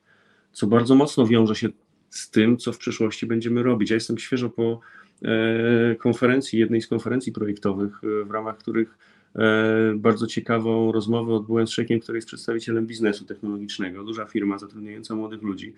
co 0.51 0.67
bardzo 0.67 0.95
mocno 0.95 1.27
wiąże 1.27 1.55
się 1.55 1.69
z 2.09 2.29
tym, 2.29 2.57
co 2.57 2.73
w 2.73 2.77
przyszłości 2.77 3.25
będziemy 3.25 3.63
robić. 3.63 3.89
Ja 3.89 3.95
jestem 3.95 4.17
świeżo 4.17 4.49
po 4.49 4.79
e, 5.21 5.95
konferencji, 5.95 6.59
jednej 6.59 6.81
z 6.81 6.87
konferencji 6.87 7.31
projektowych, 7.31 8.01
e, 8.03 8.25
w 8.25 8.31
ramach 8.31 8.57
których 8.57 8.97
Bardzo 9.95 10.27
ciekawą 10.27 10.91
rozmowę 10.91 11.33
odbyłem 11.33 11.67
z 11.67 11.71
człowiekiem, 11.71 11.99
który 11.99 12.17
jest 12.17 12.27
przedstawicielem 12.27 12.87
biznesu 12.87 13.25
technologicznego, 13.25 14.03
duża 14.03 14.25
firma 14.25 14.57
zatrudniająca 14.57 15.15
młodych 15.15 15.41
ludzi. 15.41 15.73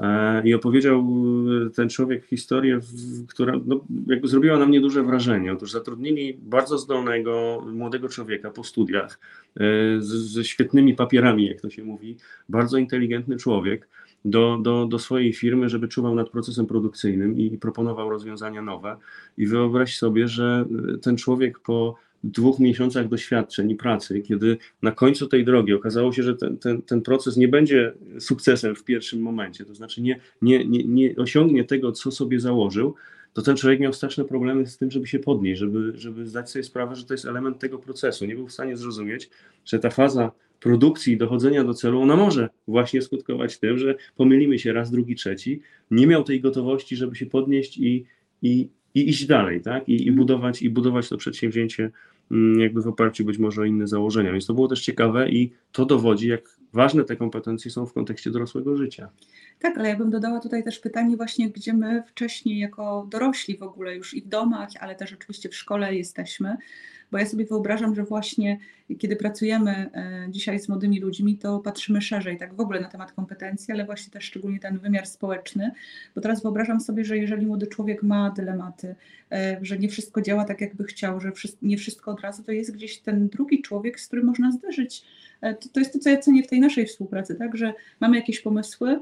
E, 0.00 0.42
I 0.44 0.54
opowiedział 0.54 1.04
e, 1.66 1.70
ten 1.70 1.88
człowiek 1.88 2.26
historię, 2.26 2.80
która 3.28 3.60
no, 3.66 3.80
jakby 4.06 4.28
zrobiła 4.28 4.58
na 4.58 4.66
mnie 4.66 4.80
duże 4.80 5.02
wrażenie. 5.02 5.52
Otóż 5.52 5.70
zatrudnili 5.70 6.38
bardzo 6.42 6.78
zdolnego 6.78 7.64
młodego 7.72 8.08
człowieka 8.08 8.50
po 8.50 8.64
studiach, 8.64 9.20
e, 9.56 9.62
ze 10.00 10.44
świetnymi 10.44 10.94
papierami, 10.94 11.46
jak 11.46 11.60
to 11.60 11.70
się 11.70 11.84
mówi, 11.84 12.16
bardzo 12.48 12.78
inteligentny 12.78 13.36
człowiek 13.36 13.88
do, 14.24 14.58
do, 14.62 14.86
do 14.86 14.98
swojej 14.98 15.32
firmy, 15.32 15.68
żeby 15.68 15.88
czuwał 15.88 16.14
nad 16.14 16.30
procesem 16.30 16.66
produkcyjnym 16.66 17.38
i 17.38 17.58
proponował 17.58 18.10
rozwiązania 18.10 18.62
nowe. 18.62 18.96
I 19.38 19.46
wyobraź 19.46 19.96
sobie, 19.98 20.28
że 20.28 20.64
ten 21.02 21.16
człowiek 21.16 21.58
po 21.58 21.96
dwóch 22.24 22.58
miesiącach 22.58 23.08
doświadczeń 23.08 23.70
i 23.70 23.76
pracy, 23.76 24.20
kiedy 24.20 24.56
na 24.82 24.92
końcu 24.92 25.26
tej 25.26 25.44
drogi 25.44 25.74
okazało 25.74 26.12
się, 26.12 26.22
że 26.22 26.34
ten, 26.34 26.56
ten, 26.56 26.82
ten 26.82 27.02
proces 27.02 27.36
nie 27.36 27.48
będzie 27.48 27.92
sukcesem 28.18 28.76
w 28.76 28.84
pierwszym 28.84 29.20
momencie, 29.20 29.64
to 29.64 29.74
znaczy 29.74 30.02
nie, 30.02 30.20
nie, 30.42 30.64
nie, 30.64 30.84
nie 30.84 31.16
osiągnie 31.16 31.64
tego, 31.64 31.92
co 31.92 32.10
sobie 32.10 32.40
założył, 32.40 32.94
to 33.32 33.42
ten 33.42 33.56
człowiek 33.56 33.80
miał 33.80 33.92
straszne 33.92 34.24
problemy 34.24 34.66
z 34.66 34.78
tym, 34.78 34.90
żeby 34.90 35.06
się 35.06 35.18
podnieść, 35.18 35.60
żeby, 35.60 35.92
żeby 35.94 36.26
zdać 36.26 36.50
sobie 36.50 36.62
sprawę, 36.62 36.96
że 36.96 37.04
to 37.04 37.14
jest 37.14 37.24
element 37.24 37.58
tego 37.58 37.78
procesu. 37.78 38.26
Nie 38.26 38.34
był 38.34 38.46
w 38.46 38.52
stanie 38.52 38.76
zrozumieć, 38.76 39.30
że 39.64 39.78
ta 39.78 39.90
faza 39.90 40.32
produkcji 40.60 41.12
i 41.12 41.16
dochodzenia 41.16 41.64
do 41.64 41.74
celu, 41.74 42.00
ona 42.00 42.16
może 42.16 42.48
właśnie 42.68 43.02
skutkować 43.02 43.58
tym, 43.58 43.78
że 43.78 43.94
pomylimy 44.16 44.58
się 44.58 44.72
raz, 44.72 44.90
drugi, 44.90 45.14
trzeci. 45.14 45.60
Nie 45.90 46.06
miał 46.06 46.24
tej 46.24 46.40
gotowości, 46.40 46.96
żeby 46.96 47.16
się 47.16 47.26
podnieść 47.26 47.78
i, 47.78 48.04
i, 48.42 48.68
i 48.94 49.08
iść 49.08 49.26
dalej, 49.26 49.60
tak? 49.60 49.88
I, 49.88 49.92
i, 49.92 49.98
mhm. 49.98 50.16
budować, 50.16 50.62
I 50.62 50.70
budować 50.70 51.08
to 51.08 51.16
przedsięwzięcie 51.16 51.90
mm, 52.30 52.60
jakby 52.60 52.82
w 52.82 52.86
oparciu 52.86 53.24
być 53.24 53.38
może 53.38 53.62
o 53.62 53.64
inne 53.64 53.86
założenia. 53.86 54.32
Więc 54.32 54.46
to 54.46 54.54
było 54.54 54.68
też 54.68 54.82
ciekawe 54.82 55.30
i 55.30 55.52
to 55.72 55.86
dowodzi, 55.86 56.28
jak 56.28 56.58
ważne 56.72 57.04
te 57.04 57.16
kompetencje 57.16 57.70
są 57.70 57.86
w 57.86 57.92
kontekście 57.92 58.30
dorosłego 58.30 58.76
życia. 58.76 59.08
Tak, 59.60 59.78
ale 59.78 59.88
ja 59.88 59.96
bym 59.96 60.10
dodała 60.10 60.40
tutaj 60.40 60.64
też 60.64 60.78
pytanie 60.78 61.16
właśnie, 61.16 61.50
gdzie 61.50 61.72
my 61.72 62.02
wcześniej 62.06 62.58
jako 62.58 63.06
dorośli 63.10 63.56
w 63.56 63.62
ogóle 63.62 63.96
już 63.96 64.14
i 64.14 64.22
w 64.22 64.28
domach, 64.28 64.68
ale 64.80 64.94
też 64.94 65.12
oczywiście 65.12 65.48
w 65.48 65.54
szkole 65.54 65.94
jesteśmy, 65.94 66.56
bo 67.12 67.18
ja 67.18 67.26
sobie 67.26 67.44
wyobrażam, 67.44 67.94
że 67.94 68.04
właśnie 68.04 68.58
kiedy 68.98 69.16
pracujemy 69.16 69.70
e, 69.70 70.26
dzisiaj 70.30 70.60
z 70.60 70.68
młodymi 70.68 71.00
ludźmi, 71.00 71.38
to 71.38 71.58
patrzymy 71.58 72.02
szerzej, 72.02 72.38
tak 72.38 72.54
w 72.54 72.60
ogóle 72.60 72.80
na 72.80 72.88
temat 72.88 73.12
kompetencji, 73.12 73.74
ale 73.74 73.84
właśnie 73.84 74.10
też 74.10 74.24
szczególnie 74.24 74.58
ten 74.58 74.78
wymiar 74.78 75.06
społeczny, 75.06 75.70
bo 76.14 76.20
teraz 76.20 76.42
wyobrażam 76.42 76.80
sobie, 76.80 77.04
że 77.04 77.18
jeżeli 77.18 77.46
młody 77.46 77.66
człowiek 77.66 78.02
ma 78.02 78.30
dylematy, 78.30 78.94
e, 79.32 79.58
że 79.62 79.78
nie 79.78 79.88
wszystko 79.88 80.22
działa 80.22 80.44
tak, 80.44 80.60
jakby 80.60 80.84
chciał, 80.84 81.20
że 81.20 81.32
nie 81.62 81.76
wszystko 81.76 82.10
od 82.10 82.20
razu, 82.20 82.42
to 82.42 82.52
jest 82.52 82.72
gdzieś 82.72 82.98
ten 82.98 83.28
drugi 83.28 83.62
człowiek, 83.62 84.00
z 84.00 84.06
którym 84.06 84.26
można 84.26 84.52
zderzyć. 84.52 85.04
E, 85.40 85.54
to, 85.54 85.80
jest 85.80 85.92
to, 85.92 85.98
co 85.98 86.10
ja 86.10 86.18
cenię 86.18 86.42
w 86.42 86.48
tej 86.48 86.60
naszej 86.60 86.86
współpracy, 86.86 87.34
tak, 87.34 87.56
że 87.56 87.74
mamy 88.00 88.16
jakieś 88.16 88.40
pomysły, 88.40 89.00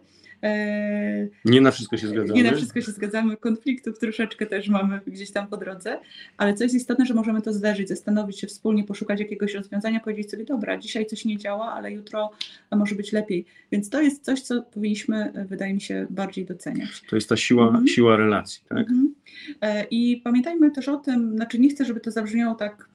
nie 1.44 1.60
na 1.60 1.70
wszystko 1.70 1.96
się 1.96 2.08
zgadzamy. 2.08 2.42
Nie 2.42 2.50
na 2.50 2.56
wszystko 2.56 2.80
się 2.80 2.92
zgadzamy, 2.92 3.36
konfliktów 3.36 3.98
troszeczkę 3.98 4.46
też 4.46 4.68
mamy 4.68 5.00
gdzieś 5.06 5.30
tam 5.30 5.46
po 5.46 5.56
drodze, 5.56 6.00
ale 6.36 6.54
co 6.54 6.64
jest 6.64 6.74
istotne, 6.74 7.06
że 7.06 7.14
możemy 7.14 7.42
to 7.42 7.52
zderzyć, 7.52 7.88
zastanowić 7.88 8.40
się 8.40 8.46
wspólnie, 8.46 8.84
poszukać 8.84 9.20
jakiegoś 9.20 9.54
rozwiązania, 9.54 10.00
powiedzieć 10.00 10.30
sobie, 10.30 10.44
dobra, 10.44 10.78
dzisiaj 10.78 11.06
coś 11.06 11.24
nie 11.24 11.36
działa, 11.36 11.72
ale 11.72 11.92
jutro 11.92 12.30
może 12.72 12.94
być 12.94 13.12
lepiej. 13.12 13.44
Więc 13.72 13.90
to 13.90 14.02
jest 14.02 14.24
coś, 14.24 14.40
co 14.40 14.62
powinniśmy, 14.62 15.32
wydaje 15.48 15.74
mi 15.74 15.80
się, 15.80 16.06
bardziej 16.10 16.44
doceniać. 16.44 17.02
To 17.10 17.16
jest 17.16 17.28
ta 17.28 17.36
siła, 17.36 17.66
mhm. 17.66 17.86
siła 17.86 18.16
relacji, 18.16 18.62
tak? 18.68 18.78
Mhm. 18.78 19.14
E, 19.60 19.84
I 19.90 20.20
pamiętajmy 20.24 20.70
też 20.70 20.88
o 20.88 20.96
tym, 20.96 21.36
znaczy 21.36 21.58
nie 21.58 21.70
chcę, 21.70 21.84
żeby 21.84 22.00
to 22.00 22.10
zabrzmiało 22.10 22.54
tak 22.54 22.88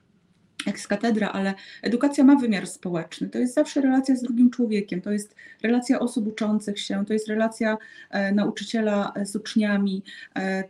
z 0.76 0.88
katedra, 0.88 1.30
ale 1.30 1.54
edukacja 1.82 2.24
ma 2.24 2.36
wymiar 2.36 2.68
społeczny. 2.68 3.30
To 3.30 3.40
jest 3.40 3.54
zawsze 3.54 3.82
relacja 3.82 4.16
z 4.16 4.22
drugim 4.22 4.50
człowiekiem, 4.50 5.02
to 5.02 5.12
jest 5.12 5.36
relacja 5.64 6.00
osób 6.00 6.28
uczących 6.28 6.80
się, 6.80 7.06
to 7.06 7.14
jest 7.14 7.28
relacja 7.28 7.78
e, 8.10 8.32
nauczyciela 8.32 9.14
z 9.24 9.36
uczniami, 9.36 10.04
e, 10.36 10.64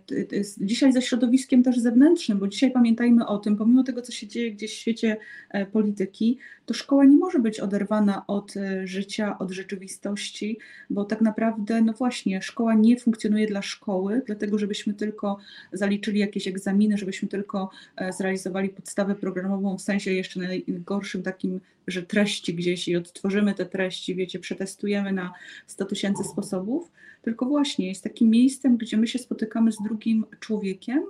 dzisiaj 0.58 0.94
ze 0.94 1.02
środowiskiem 1.02 1.64
też 1.64 1.80
zewnętrznym, 1.80 2.40
bo 2.40 2.48
dzisiaj 2.48 2.72
pamiętajmy 2.72 3.28
o 3.28 3.38
tym, 3.38 3.58
pomimo 3.58 3.84
tego, 3.84 4.02
co 4.02 4.12
się 4.12 4.28
dzieje 4.28 4.52
gdzieś 4.52 4.72
w 4.72 4.78
świecie 4.78 5.18
e, 5.50 5.66
polityki, 5.66 6.38
to 6.66 6.74
szkoła 6.74 7.06
nie 7.06 7.18
może 7.18 7.40
być 7.40 7.60
oderwana 7.60 8.28
od 8.28 8.54
życia, 8.84 9.40
od 9.40 9.52
rzeczywistości, 9.52 10.58
bo 10.90 11.06
tak 11.06 11.22
naprawdę, 11.22 11.82
no 11.82 11.94
właśnie, 11.94 12.42
szkoła 12.42 12.74
nie 12.74 13.00
funkcjonuje 13.00 13.48
dla 13.48 13.62
szkoły, 13.62 14.22
dlatego 14.26 14.58
żebyśmy 14.58 14.94
tylko 14.94 15.38
zaliczyli 15.74 16.20
jakieś 16.20 16.48
egzaminy, 16.48 16.98
żebyśmy 16.98 17.28
tylko 17.28 17.70
zrealizowali 18.18 18.70
podstawę 18.70 19.16
programową 19.16 19.78
w 19.78 19.82
sensie 19.82 20.12
jeszcze 20.12 20.40
najgorszym 20.40 21.24
takim, 21.24 21.60
że 21.88 22.04
treści 22.04 22.54
gdzieś 22.54 22.88
i 22.88 22.96
odtworzymy 22.96 23.54
te 23.54 23.66
treści, 23.66 24.16
wiecie, 24.16 24.40
przetestujemy 24.40 25.14
na 25.14 25.34
100 25.68 25.86
tysięcy 25.86 26.24
sposobów, 26.24 26.92
tylko 27.22 27.46
właśnie 27.46 27.88
jest 27.88 28.04
takim 28.04 28.30
miejscem, 28.30 28.78
gdzie 28.78 28.98
my 28.98 29.08
się 29.08 29.20
spotykamy 29.20 29.72
z 29.72 29.78
drugim 29.84 30.26
człowiekiem 30.40 31.04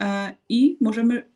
e, 0.00 0.34
i 0.48 0.76
możemy 0.80 1.31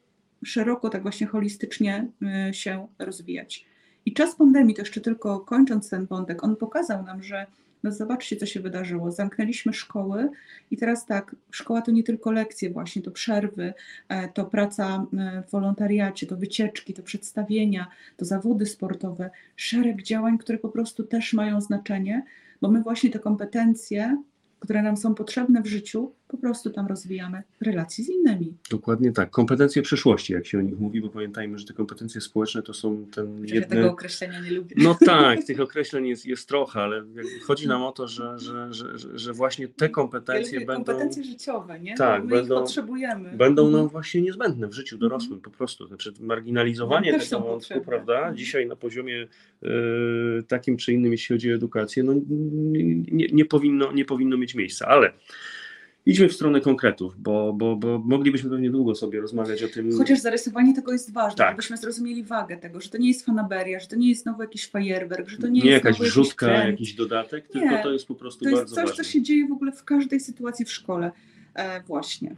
szeroko, 0.47 0.91
tak 0.91 1.03
właśnie 1.03 1.27
holistycznie 1.27 2.07
e, 2.23 2.55
się 2.55 2.87
rozwijać. 2.99 3.67
I 4.07 4.13
czas 4.13 4.37
pandemii, 4.37 4.75
to 4.75 4.83
jeszcze 4.83 5.01
tylko 5.01 5.41
kończąc 5.41 5.91
ten 5.91 6.07
wątek, 6.07 6.45
on 6.45 6.57
pokazał 6.57 7.03
nam, 7.03 7.23
że 7.23 7.47
no 7.83 7.93
zobaczcie, 7.93 8.37
co 8.37 8.47
się 8.47 8.61
wydarzyło. 8.61 9.11
Zamknęliśmy 9.11 9.73
szkoły 9.73 10.29
i 10.71 10.77
teraz 10.77 11.07
tak, 11.07 11.37
szkoła 11.51 11.83
to 11.83 11.91
nie 11.91 12.03
tylko 12.03 12.33
lekcje 12.33 12.71
właśnie, 12.71 13.03
to 13.03 13.11
przerwy, 13.11 13.75
e, 14.09 14.29
to 14.29 14.45
praca 14.45 15.07
e, 15.19 15.43
w 15.49 15.51
wolontariacie, 15.51 16.27
to 16.27 16.37
wycieczki, 16.37 16.95
to 16.95 17.03
przedstawienia, 17.03 17.87
to 18.17 18.25
zawody 18.25 18.67
sportowe, 18.67 19.31
szereg 19.57 20.03
działań, 20.03 20.39
które 20.39 20.59
po 20.59 20.69
prostu 20.69 21.05
też 21.05 21.33
mają 21.33 21.61
znaczenie, 21.61 22.23
bo 22.61 22.71
my 22.71 22.83
właśnie 22.83 23.11
te 23.11 23.19
kompetencje 23.19 24.17
które 24.61 24.83
nam 24.83 24.97
są 24.97 25.15
potrzebne 25.15 25.63
w 25.63 25.67
życiu, 25.67 26.13
po 26.29 26.37
prostu 26.37 26.71
tam 26.71 26.87
rozwijamy 26.87 27.43
relacji 27.61 28.05
z 28.05 28.09
innymi. 28.09 28.55
Dokładnie 28.71 29.13
tak. 29.13 29.31
Kompetencje 29.31 29.83
przyszłości, 29.83 30.33
jak 30.33 30.47
się 30.47 30.59
o 30.59 30.61
nich 30.61 30.79
mówi, 30.79 31.01
bo 31.01 31.09
pamiętajmy, 31.09 31.59
że 31.59 31.67
te 31.67 31.75
kompetencje 31.75 32.21
społeczne 32.21 32.63
to 32.63 32.75
są 32.75 33.07
ten 33.15 33.39
jedne... 33.39 33.55
Ja 33.55 33.67
tego 33.67 33.91
określenia 33.91 34.41
nie 34.41 34.51
lubię. 34.51 34.77
No 34.79 34.97
tak, 35.07 35.43
tych 35.47 35.61
określeń 35.61 36.07
jest, 36.07 36.27
jest 36.27 36.49
trochę, 36.49 36.81
ale 36.81 37.05
chodzi 37.43 37.69
nam 37.69 37.83
o 37.83 37.93
to, 37.93 38.09
że, 38.09 38.39
że, 38.39 38.75
że, 38.75 39.19
że 39.19 39.33
właśnie 39.33 39.69
te 39.69 39.89
kompetencje 39.89 40.61
ja 40.61 40.67
będą... 40.67 40.85
kompetencje 40.85 41.25
życiowe, 41.25 41.81
nie? 41.81 41.95
Tak, 41.95 42.25
My 42.25 42.31
będą, 42.31 42.61
potrzebujemy. 42.61 43.37
Będą 43.37 43.63
nam 43.63 43.75
mhm. 43.75 43.89
właśnie 43.89 44.23
niezbędne 44.23 44.69
w 44.69 44.73
życiu 44.73 44.99
dorosłym 44.99 45.35
mhm. 45.35 45.43
po 45.53 45.59
prostu. 45.59 45.87
Znaczy 45.87 46.13
marginalizowanie 46.21 47.13
no, 47.13 47.19
tego 47.19 47.41
wątku, 47.41 47.81
prawda, 47.81 48.17
mhm. 48.17 48.37
dzisiaj 48.37 48.67
na 48.67 48.77
poziomie 48.77 49.27
y, 49.63 49.69
takim 50.49 50.77
czy 50.77 50.93
innym, 50.93 51.13
jeśli 51.13 51.35
chodzi 51.35 51.53
o 51.53 51.55
edukację, 51.55 52.03
no 52.03 52.13
nie, 52.27 53.27
nie, 53.33 53.45
powinno, 53.45 53.93
nie 53.93 54.05
powinno 54.05 54.37
mieć 54.37 54.55
miejsca, 54.55 54.87
ale 54.87 55.13
idźmy 56.07 56.29
w 56.29 56.33
stronę 56.33 56.61
konkretów, 56.61 57.15
bo, 57.19 57.53
bo, 57.53 57.77
bo 57.77 57.99
moglibyśmy 57.99 58.51
pewnie 58.51 58.71
długo 58.71 58.95
sobie 58.95 59.21
rozmawiać 59.21 59.63
o 59.63 59.69
tym. 59.69 59.99
Chociaż 59.99 60.19
zarysowanie 60.19 60.75
tego 60.75 60.93
jest 60.93 61.13
ważne, 61.13 61.37
tak. 61.37 61.51
żebyśmy 61.51 61.77
zrozumieli 61.77 62.25
wagę 62.25 62.57
tego, 62.57 62.81
że 62.81 62.89
to 62.89 62.99
nie 62.99 63.09
jest 63.09 63.27
fanaberia, 63.27 63.81
że 63.81 63.87
to 63.87 63.97
nie 63.97 64.09
jest 64.09 64.23
znowu 64.23 64.43
jakiś 64.43 64.67
fajerwerk, 64.67 65.29
że 65.29 65.37
to 65.37 65.49
nie, 65.49 65.61
nie 65.61 65.71
jest 65.71 65.85
jakaś 65.85 66.01
wrzutka, 66.01 66.51
jakiś, 66.51 66.71
jakiś 66.71 66.95
dodatek, 66.95 67.55
nie. 67.55 67.61
tylko 67.61 67.83
to 67.83 67.93
jest 67.93 68.09
po 68.09 68.15
prostu 68.15 68.45
bardzo 68.45 68.61
ważne. 68.61 68.75
To 68.75 68.81
jest 68.81 68.89
coś, 68.89 68.99
ważne. 68.99 69.05
co 69.05 69.11
się 69.11 69.23
dzieje 69.23 69.49
w 69.49 69.53
ogóle 69.53 69.73
w 69.73 69.85
każdej 69.85 70.21
sytuacji 70.21 70.65
w 70.65 70.73
szkole. 70.73 71.11
E, 71.55 71.83
właśnie. 71.83 72.35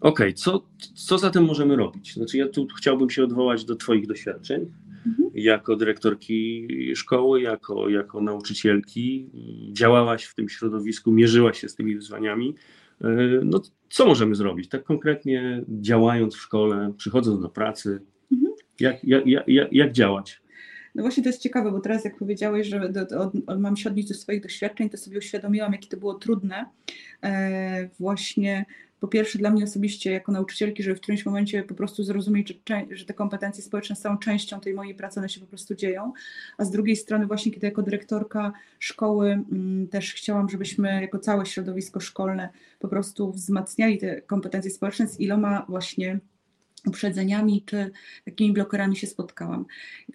Okej, 0.00 0.26
okay. 0.26 0.32
co, 0.32 0.62
co 0.94 1.18
zatem 1.18 1.44
możemy 1.44 1.76
robić? 1.76 2.14
Znaczy 2.14 2.38
ja 2.38 2.48
tu 2.48 2.66
chciałbym 2.78 3.10
się 3.10 3.24
odwołać 3.24 3.64
do 3.64 3.76
Twoich 3.76 4.06
doświadczeń 4.06 4.72
mhm. 5.06 5.30
jako 5.34 5.76
dyrektorki 5.76 6.68
szkoły, 6.94 7.40
jako, 7.40 7.88
jako 7.88 8.20
nauczycielki. 8.20 9.26
Działałaś 9.72 10.24
w 10.24 10.34
tym 10.34 10.48
środowisku, 10.48 11.12
mierzyłaś 11.12 11.60
się 11.60 11.68
z 11.68 11.74
tymi 11.74 11.96
wyzwaniami. 11.96 12.54
E, 13.04 13.06
no, 13.44 13.62
co 13.90 14.06
możemy 14.06 14.34
zrobić? 14.34 14.68
Tak 14.68 14.84
konkretnie 14.84 15.62
działając 15.68 16.34
w 16.34 16.40
szkole, 16.40 16.92
przychodząc 16.96 17.42
do 17.42 17.48
pracy, 17.48 18.00
mhm. 18.32 18.52
jak, 18.80 19.04
jak, 19.04 19.26
jak, 19.46 19.72
jak 19.72 19.92
działać? 19.92 20.40
No 20.94 21.02
właśnie 21.02 21.22
to 21.22 21.28
jest 21.28 21.42
ciekawe, 21.42 21.70
bo 21.72 21.80
teraz 21.80 22.04
jak 22.04 22.18
powiedziałeś, 22.18 22.66
że 22.66 22.88
do, 22.88 23.06
do, 23.06 23.32
mam 23.58 23.76
się 23.76 23.90
odnieść 23.90 24.08
do 24.08 24.14
swoich 24.14 24.42
doświadczeń, 24.42 24.90
to 24.90 24.96
sobie 24.96 25.18
uświadomiłam, 25.18 25.72
jakie 25.72 25.88
to 25.88 25.96
było 25.96 26.14
trudne 26.14 26.66
e, 27.22 27.88
właśnie 27.98 28.64
po 29.00 29.08
pierwsze 29.08 29.38
dla 29.38 29.50
mnie 29.50 29.64
osobiście 29.64 30.12
jako 30.12 30.32
nauczycielki, 30.32 30.82
żeby 30.82 30.96
w 30.96 31.00
którymś 31.00 31.26
momencie 31.26 31.62
po 31.62 31.74
prostu 31.74 32.04
zrozumieć, 32.04 32.48
że, 32.68 32.96
że 32.96 33.04
te 33.04 33.14
kompetencje 33.14 33.62
społeczne 33.62 33.96
są 33.96 34.18
częścią 34.18 34.60
tej 34.60 34.74
mojej 34.74 34.94
pracy, 34.94 35.20
one 35.20 35.28
się 35.28 35.40
po 35.40 35.46
prostu 35.46 35.74
dzieją, 35.74 36.12
a 36.58 36.64
z 36.64 36.70
drugiej 36.70 36.96
strony 36.96 37.26
właśnie 37.26 37.52
kiedy 37.52 37.66
jako 37.66 37.82
dyrektorka 37.82 38.52
szkoły 38.78 39.30
mm, 39.30 39.88
też 39.88 40.14
chciałam, 40.14 40.48
żebyśmy 40.48 41.02
jako 41.02 41.18
całe 41.18 41.46
środowisko 41.46 42.00
szkolne 42.00 42.48
po 42.78 42.88
prostu 42.88 43.32
wzmacniali 43.32 43.98
te 43.98 44.22
kompetencje 44.22 44.70
społeczne 44.70 45.08
z 45.08 45.20
iloma 45.20 45.66
właśnie 45.68 46.20
uprzedzeniami 46.86 47.62
czy 47.66 47.90
takimi 48.24 48.52
blokerami 48.52 48.96
się 48.96 49.06
spotkałam. 49.06 49.66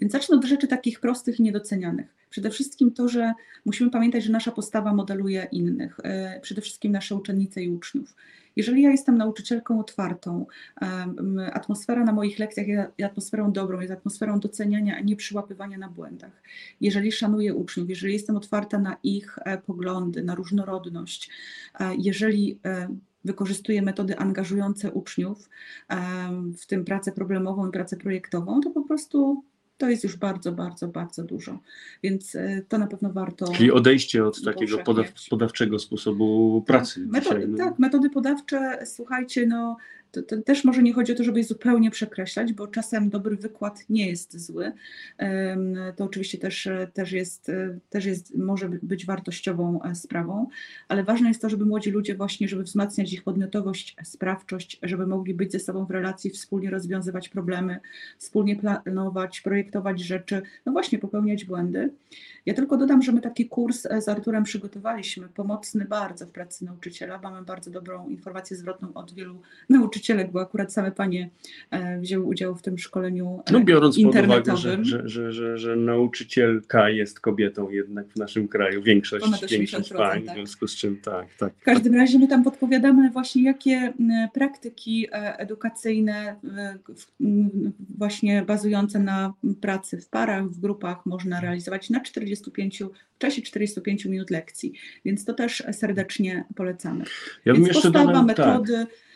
Więc 0.02 0.12
zacznę 0.14 0.38
od 0.38 0.46
rzeczy 0.46 0.68
takich 0.68 1.00
prostych 1.00 1.40
i 1.40 1.44
niedocenianych. 1.44 2.16
Przede 2.30 2.50
wszystkim 2.50 2.92
to, 2.92 3.10
że 3.10 3.34
musimy 3.66 3.92
pamiętać, 3.92 4.24
że 4.24 4.32
nasza 4.32 4.52
postawa 4.52 4.94
modeluje 4.94 5.48
innych, 5.52 6.00
e, 6.04 6.40
przede 6.42 6.62
wszystkim 6.62 6.92
nasze 6.92 7.16
uczennice 7.16 7.64
i 7.64 7.70
uczniów. 7.70 8.16
Jeżeli 8.56 8.82
ja 8.82 8.92
jestem 8.92 9.18
nauczycielką 9.18 9.80
otwartą, 9.80 10.46
atmosfera 11.54 12.04
na 12.04 12.12
moich 12.12 12.40
lekcjach 12.40 12.68
jest 12.68 12.92
atmosferą 13.04 13.52
dobrą, 13.52 13.80
jest 13.80 13.94
atmosferą 13.94 14.40
doceniania, 14.40 14.98
a 14.98 15.00
nie 15.00 15.16
przyłapywania 15.16 15.78
na 15.78 15.90
błędach. 15.90 16.42
Jeżeli 16.82 17.12
szanuję 17.12 17.56
uczniów, 17.56 17.90
jeżeli 17.90 18.14
jestem 18.14 18.36
otwarta 18.36 18.80
na 18.80 18.98
ich 19.04 19.40
e, 19.46 19.58
poglądy, 19.58 20.24
na 20.24 20.36
różnorodność, 20.36 21.30
e, 21.80 21.96
jeżeli 21.96 22.60
e, 22.66 22.88
wykorzystuję 23.26 23.82
metody 23.82 24.18
angażujące 24.18 24.92
uczniów, 24.92 25.50
w 26.58 26.66
tym 26.66 26.86
pracę 26.86 27.12
problemową 27.12 27.70
i 27.70 27.72
pracę 27.72 27.98
projektową, 27.98 28.62
to 28.62 28.70
po 28.70 28.82
prostu 28.82 29.44
to 29.78 29.90
jest 29.90 30.04
już 30.04 30.16
bardzo, 30.16 30.52
bardzo, 30.52 30.88
bardzo 30.88 31.24
dużo. 31.24 31.60
Więc 32.04 32.36
e, 32.36 32.62
to 32.68 32.78
na 32.78 32.88
pewno 32.88 33.14
warto. 33.14 33.52
Czyli 33.52 33.72
odejście 33.72 34.26
od 34.26 34.44
takiego 34.44 34.78
podaw, 34.78 35.08
podawczego 35.30 35.80
sposobu 35.80 36.64
pracy. 36.68 37.02
Tak, 37.02 37.12
metody, 37.12 37.36
dzisiaj, 37.36 37.50
no. 37.50 37.58
tak, 37.58 37.80
metody 37.80 38.10
podawcze, 38.10 38.80
słuchajcie, 38.86 39.48
no 39.48 39.78
to, 40.14 40.24
to, 40.24 40.42
też 40.42 40.64
może 40.64 40.84
nie 40.84 40.94
chodzi 40.94 41.12
o 41.12 41.16
to, 41.16 41.24
żeby 41.24 41.40
je 41.40 41.46
zupełnie 41.46 41.92
przekreślać, 41.92 42.54
bo 42.54 42.68
czasem 42.68 43.10
dobry 43.10 43.36
wykład 43.36 43.86
nie 43.90 44.10
jest 44.10 44.40
zły. 44.40 44.72
To 45.96 46.04
oczywiście 46.04 46.38
też, 46.38 46.70
też, 46.94 47.12
jest, 47.12 47.52
też 47.90 48.06
jest, 48.06 48.38
może 48.38 48.70
być 48.70 49.06
wartościową 49.06 49.82
e, 49.84 49.96
sprawą, 49.96 50.48
ale 50.88 51.04
ważne 51.04 51.28
jest 51.28 51.42
to, 51.42 51.50
żeby 51.50 51.66
młodzi 51.66 51.92
ludzie 51.92 52.16
właśnie, 52.16 52.48
żeby 52.48 52.64
wzmacniać 52.64 53.14
ich 53.14 53.24
podmiotowość, 53.24 53.96
sprawczość, 54.04 54.80
żeby 54.84 55.08
mogli 55.08 55.34
być 55.34 55.52
ze 55.52 55.60
sobą 55.60 55.86
w 55.86 55.92
relacji, 55.92 56.30
wspólnie 56.30 56.70
rozwiązywać 56.70 57.30
problemy, 57.30 57.80
wspólnie 58.18 58.56
planować, 58.56 59.42
projektować 59.42 60.00
rzeczy, 60.00 60.42
no 60.66 60.72
właśnie 60.72 61.00
popełniać 61.00 61.46
błędy. 61.46 61.94
Ja 62.46 62.54
tylko 62.54 62.78
dodam, 62.78 63.02
że 63.02 63.12
my 63.12 63.22
taki 63.22 63.46
kurs 63.46 63.86
e, 63.86 64.02
z 64.02 64.10
Arturem 64.10 64.44
przygotowaliśmy, 64.44 65.30
pomocny 65.30 65.86
bardzo 65.86 66.26
w 66.26 66.32
pracy 66.32 66.66
nauczyciela. 66.66 67.20
Mamy 67.24 67.42
bardzo 67.42 67.72
dobrą 67.72 68.10
informację 68.10 68.58
zwrotną 68.58 68.94
od 68.94 69.14
wielu 69.14 69.42
nauczycielek, 70.04 70.32
bo 70.32 70.42
akurat 70.42 70.74
same 70.74 70.92
panie 70.92 71.30
e, 71.72 72.00
wzięły 72.00 72.26
udział 72.26 72.56
w 72.56 72.62
tym 72.62 72.78
szkoleniu 72.78 73.44
e, 73.46 73.52
No 73.52 73.60
biorąc 73.60 73.98
pod 74.04 74.16
uwagę, 74.16 74.58
że, 74.58 74.78
że, 74.82 75.32
że, 75.32 75.58
że, 75.58 75.76
nauczycielka 75.76 76.90
jest 76.90 77.20
kobietą 77.20 77.70
jednak 77.70 78.08
w 78.08 78.16
naszym 78.16 78.48
kraju, 78.48 78.82
większość, 78.82 79.26
większość 79.50 79.94
pań, 79.94 80.24
tak. 80.24 80.34
w 80.34 80.38
związku 80.38 80.68
z 80.68 80.76
czym 80.76 80.98
tak, 80.98 81.28
tak. 81.38 81.54
W 81.54 81.64
każdym 81.64 81.96
razie 81.96 82.20
my 82.20 82.28
tam 82.28 82.44
podpowiadamy 82.44 83.12
właśnie 83.12 83.44
jakie 83.44 83.94
praktyki 84.34 85.08
edukacyjne 85.38 86.36
właśnie 87.98 88.42
bazujące 88.42 89.00
na 89.00 89.34
pracy 89.62 90.02
w 90.02 90.10
parach, 90.10 90.50
w 90.50 90.60
grupach 90.60 91.06
można 91.06 91.42
realizować 91.42 91.90
na 91.90 92.00
40 92.00 92.44
45, 92.44 92.84
w 93.16 93.18
czasie 93.18 93.42
45 93.42 94.06
minut 94.06 94.30
lekcji, 94.30 94.74
więc 95.06 95.26
to 95.26 95.34
też 95.34 95.64
serdecznie 95.72 96.44
polecamy. 96.56 97.06
Ja 97.46 97.54
więc 97.54 97.68
postawa, 97.68 98.06
dodał, 98.06 98.14
tak. 98.14 98.26
metody, 98.26 98.74
tak. 98.74 99.13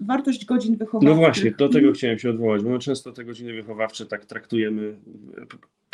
Wartość 0.00 0.44
godzin 0.44 0.76
wychowawczych. 0.76 1.08
No 1.08 1.16
właśnie, 1.16 1.50
do 1.50 1.68
tego 1.68 1.92
chciałem 1.92 2.18
się 2.18 2.30
odwołać, 2.30 2.62
bo 2.62 2.70
my 2.70 2.78
często 2.78 3.12
te 3.12 3.24
godziny 3.24 3.52
wychowawcze 3.52 4.06
tak 4.06 4.24
traktujemy 4.24 4.96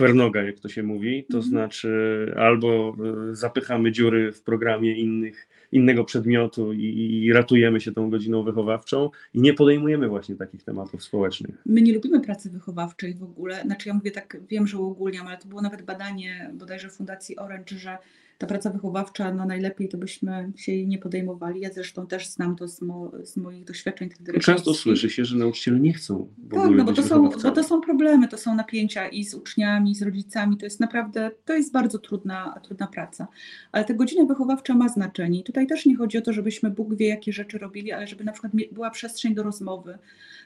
per 0.00 0.14
noga, 0.14 0.42
jak 0.42 0.60
to 0.60 0.68
się 0.68 0.82
mówi, 0.82 1.24
to 1.24 1.36
mhm. 1.36 1.50
znaczy 1.50 1.90
albo 2.36 2.96
e, 3.30 3.34
zapychamy 3.36 3.92
dziury 3.92 4.32
w 4.32 4.42
programie 4.42 4.98
innych 4.98 5.48
innego 5.72 6.04
przedmiotu 6.04 6.72
i, 6.72 7.24
i, 7.24 7.32
ratujemy 7.32 7.80
się 7.80 7.92
tą 7.92 8.10
godziną 8.10 8.42
wychowawczą 8.42 9.10
i 9.34 9.40
nie 9.40 9.54
podejmujemy 9.54 10.08
właśnie 10.08 10.36
takich 10.36 10.62
tematów 10.62 11.04
społecznych. 11.04 11.62
My 11.66 11.82
nie 11.82 11.92
lubimy 11.92 12.20
pracy 12.20 12.50
wychowawczej 12.50 13.14
w 13.14 13.22
ogóle. 13.22 13.62
Znaczy 13.62 13.88
ja 13.88 13.94
mówię 13.94 14.10
tak, 14.10 14.36
wiem, 14.48 14.66
że 14.66 14.78
uogólniam, 14.78 15.26
ale 15.26 15.38
to 15.38 15.48
było 15.48 15.62
nawet 15.62 15.82
badanie 15.82 16.50
bodajże 16.54 16.88
Fundacji 16.88 17.36
Orange, 17.36 17.78
że 17.78 17.98
ta 18.40 18.46
praca 18.46 18.70
wychowawcza, 18.70 19.34
no 19.34 19.46
najlepiej 19.46 19.88
to 19.88 19.98
byśmy 19.98 20.52
się 20.56 20.72
jej 20.72 20.88
nie 20.88 20.98
podejmowali. 20.98 21.60
Ja 21.60 21.72
zresztą 21.72 22.06
też 22.06 22.28
znam 22.28 22.56
to 22.56 22.68
z, 22.68 22.82
mo, 22.82 23.12
z 23.22 23.36
moich 23.36 23.64
doświadczeń 23.64 24.08
tych 24.08 24.42
Często 24.42 24.74
słyszy 24.74 25.10
się, 25.10 25.24
że 25.24 25.36
nauczyciele 25.36 25.80
nie 25.80 25.92
chcą 25.92 26.28
w 26.38 26.54
tak, 26.54 26.70
no 26.70 26.84
bo 26.84 26.92
to, 26.92 27.02
są, 27.02 27.28
bo 27.28 27.50
to 27.50 27.64
są 27.64 27.80
problemy, 27.80 28.28
to 28.28 28.38
są 28.38 28.54
napięcia 28.54 29.08
i 29.08 29.24
z 29.24 29.34
uczniami, 29.34 29.90
i 29.90 29.94
z 29.94 30.02
rodzicami. 30.02 30.56
To 30.56 30.66
jest 30.66 30.80
naprawdę, 30.80 31.30
to 31.44 31.54
jest 31.54 31.72
bardzo 31.72 31.98
trudna, 31.98 32.60
trudna 32.62 32.86
praca. 32.86 33.28
Ale 33.72 33.84
ta 33.84 33.94
godzina 33.94 34.24
wychowawcza 34.24 34.74
ma 34.74 34.88
znaczenie. 34.88 35.40
I 35.40 35.44
tutaj 35.44 35.66
też 35.66 35.86
nie 35.86 35.96
chodzi 35.96 36.18
o 36.18 36.20
to, 36.20 36.32
żebyśmy 36.32 36.70
Bóg 36.70 36.94
wie, 36.94 37.08
jakie 37.08 37.32
rzeczy 37.32 37.58
robili, 37.58 37.92
ale 37.92 38.06
żeby 38.06 38.24
na 38.24 38.32
przykład 38.32 38.52
była 38.72 38.90
przestrzeń 38.90 39.34
do 39.34 39.42
rozmowy, 39.42 39.98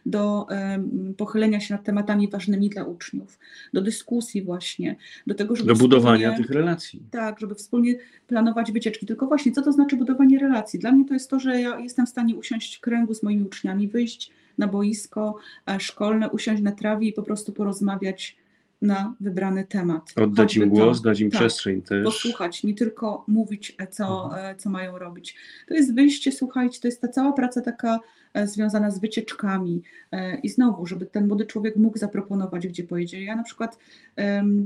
do 0.07 0.47
pochylenia 1.17 1.61
się 1.61 1.75
nad 1.75 1.85
tematami 1.85 2.29
ważnymi 2.31 2.71
dla 2.71 2.85
uczniów, 2.85 3.39
do 3.73 3.83
dyskusji 3.83 4.43
właśnie, 4.43 4.97
do 5.27 5.35
tego, 5.35 5.57
żeby. 5.57 5.69
Do 5.69 5.75
budowania 5.75 6.37
tych 6.37 6.51
relacji. 6.51 7.03
Tak, 7.11 7.41
żeby 7.41 7.55
wspólnie 7.55 7.95
planować 8.27 8.73
wycieczki. 8.73 9.07
Tylko 9.07 9.27
właśnie, 9.27 9.53
co 9.53 9.63
to 9.63 9.73
znaczy 9.73 9.97
budowanie 9.97 10.39
relacji? 10.39 10.79
Dla 10.79 10.93
mnie 10.93 11.05
to 11.05 11.15
jest 11.15 11.31
to, 11.31 11.41
że 11.41 11.61
ja 11.61 11.81
jestem 11.81 12.07
w 12.07 12.09
stanie 12.09 12.37
usiąść 12.37 12.77
w 12.77 12.81
kręgu 12.81 13.15
z 13.15 13.23
moimi 13.23 13.43
uczniami, 13.43 13.89
wyjść 13.89 14.31
na 14.59 14.69
boisko 14.69 15.37
e, 15.71 15.81
szkolne, 15.81 16.31
usiąść 16.31 16.63
na 16.63 16.73
trawie 16.73 17.09
i 17.09 17.13
po 17.13 17.23
prostu 17.23 17.53
porozmawiać 17.53 18.37
na 18.83 19.15
wybrany 19.21 19.65
temat. 19.65 20.13
Oddać 20.17 20.57
im 20.57 20.69
głos, 20.69 20.99
to, 20.99 21.05
dać 21.05 21.21
im 21.21 21.31
tak, 21.31 21.41
przestrzeń 21.41 21.83
też. 21.83 22.05
Posłuchać, 22.05 22.65
nie 22.65 22.75
tylko 22.75 23.25
mówić, 23.29 23.75
e, 23.79 23.87
co, 23.87 24.25
mhm. 24.25 24.47
E, 24.47 24.57
co 24.57 24.71
mają 24.71 24.99
robić. 24.99 25.37
To 25.69 25.75
jest 25.75 25.95
wyjście, 25.95 26.33
słuchajcie, 26.33 26.81
to 26.81 26.89
jest 26.89 27.01
ta 27.01 27.09
cała 27.09 27.33
praca 27.33 27.61
taka 27.61 28.01
związana 28.45 28.91
z 28.91 29.01
wycieczkami. 29.01 29.83
E, 30.13 30.39
I 30.39 30.49
znowu, 30.49 30.87
żeby 30.87 31.07
ten 31.07 31.27
młody 31.27 31.47
człowiek 31.47 31.77
mógł 31.77 31.99
zaproponować, 31.99 32.67
gdzie 32.67 32.85
pojedzie. 32.85 33.25
Ja 33.25 33.37
na 33.37 33.43
przykład 33.43 33.79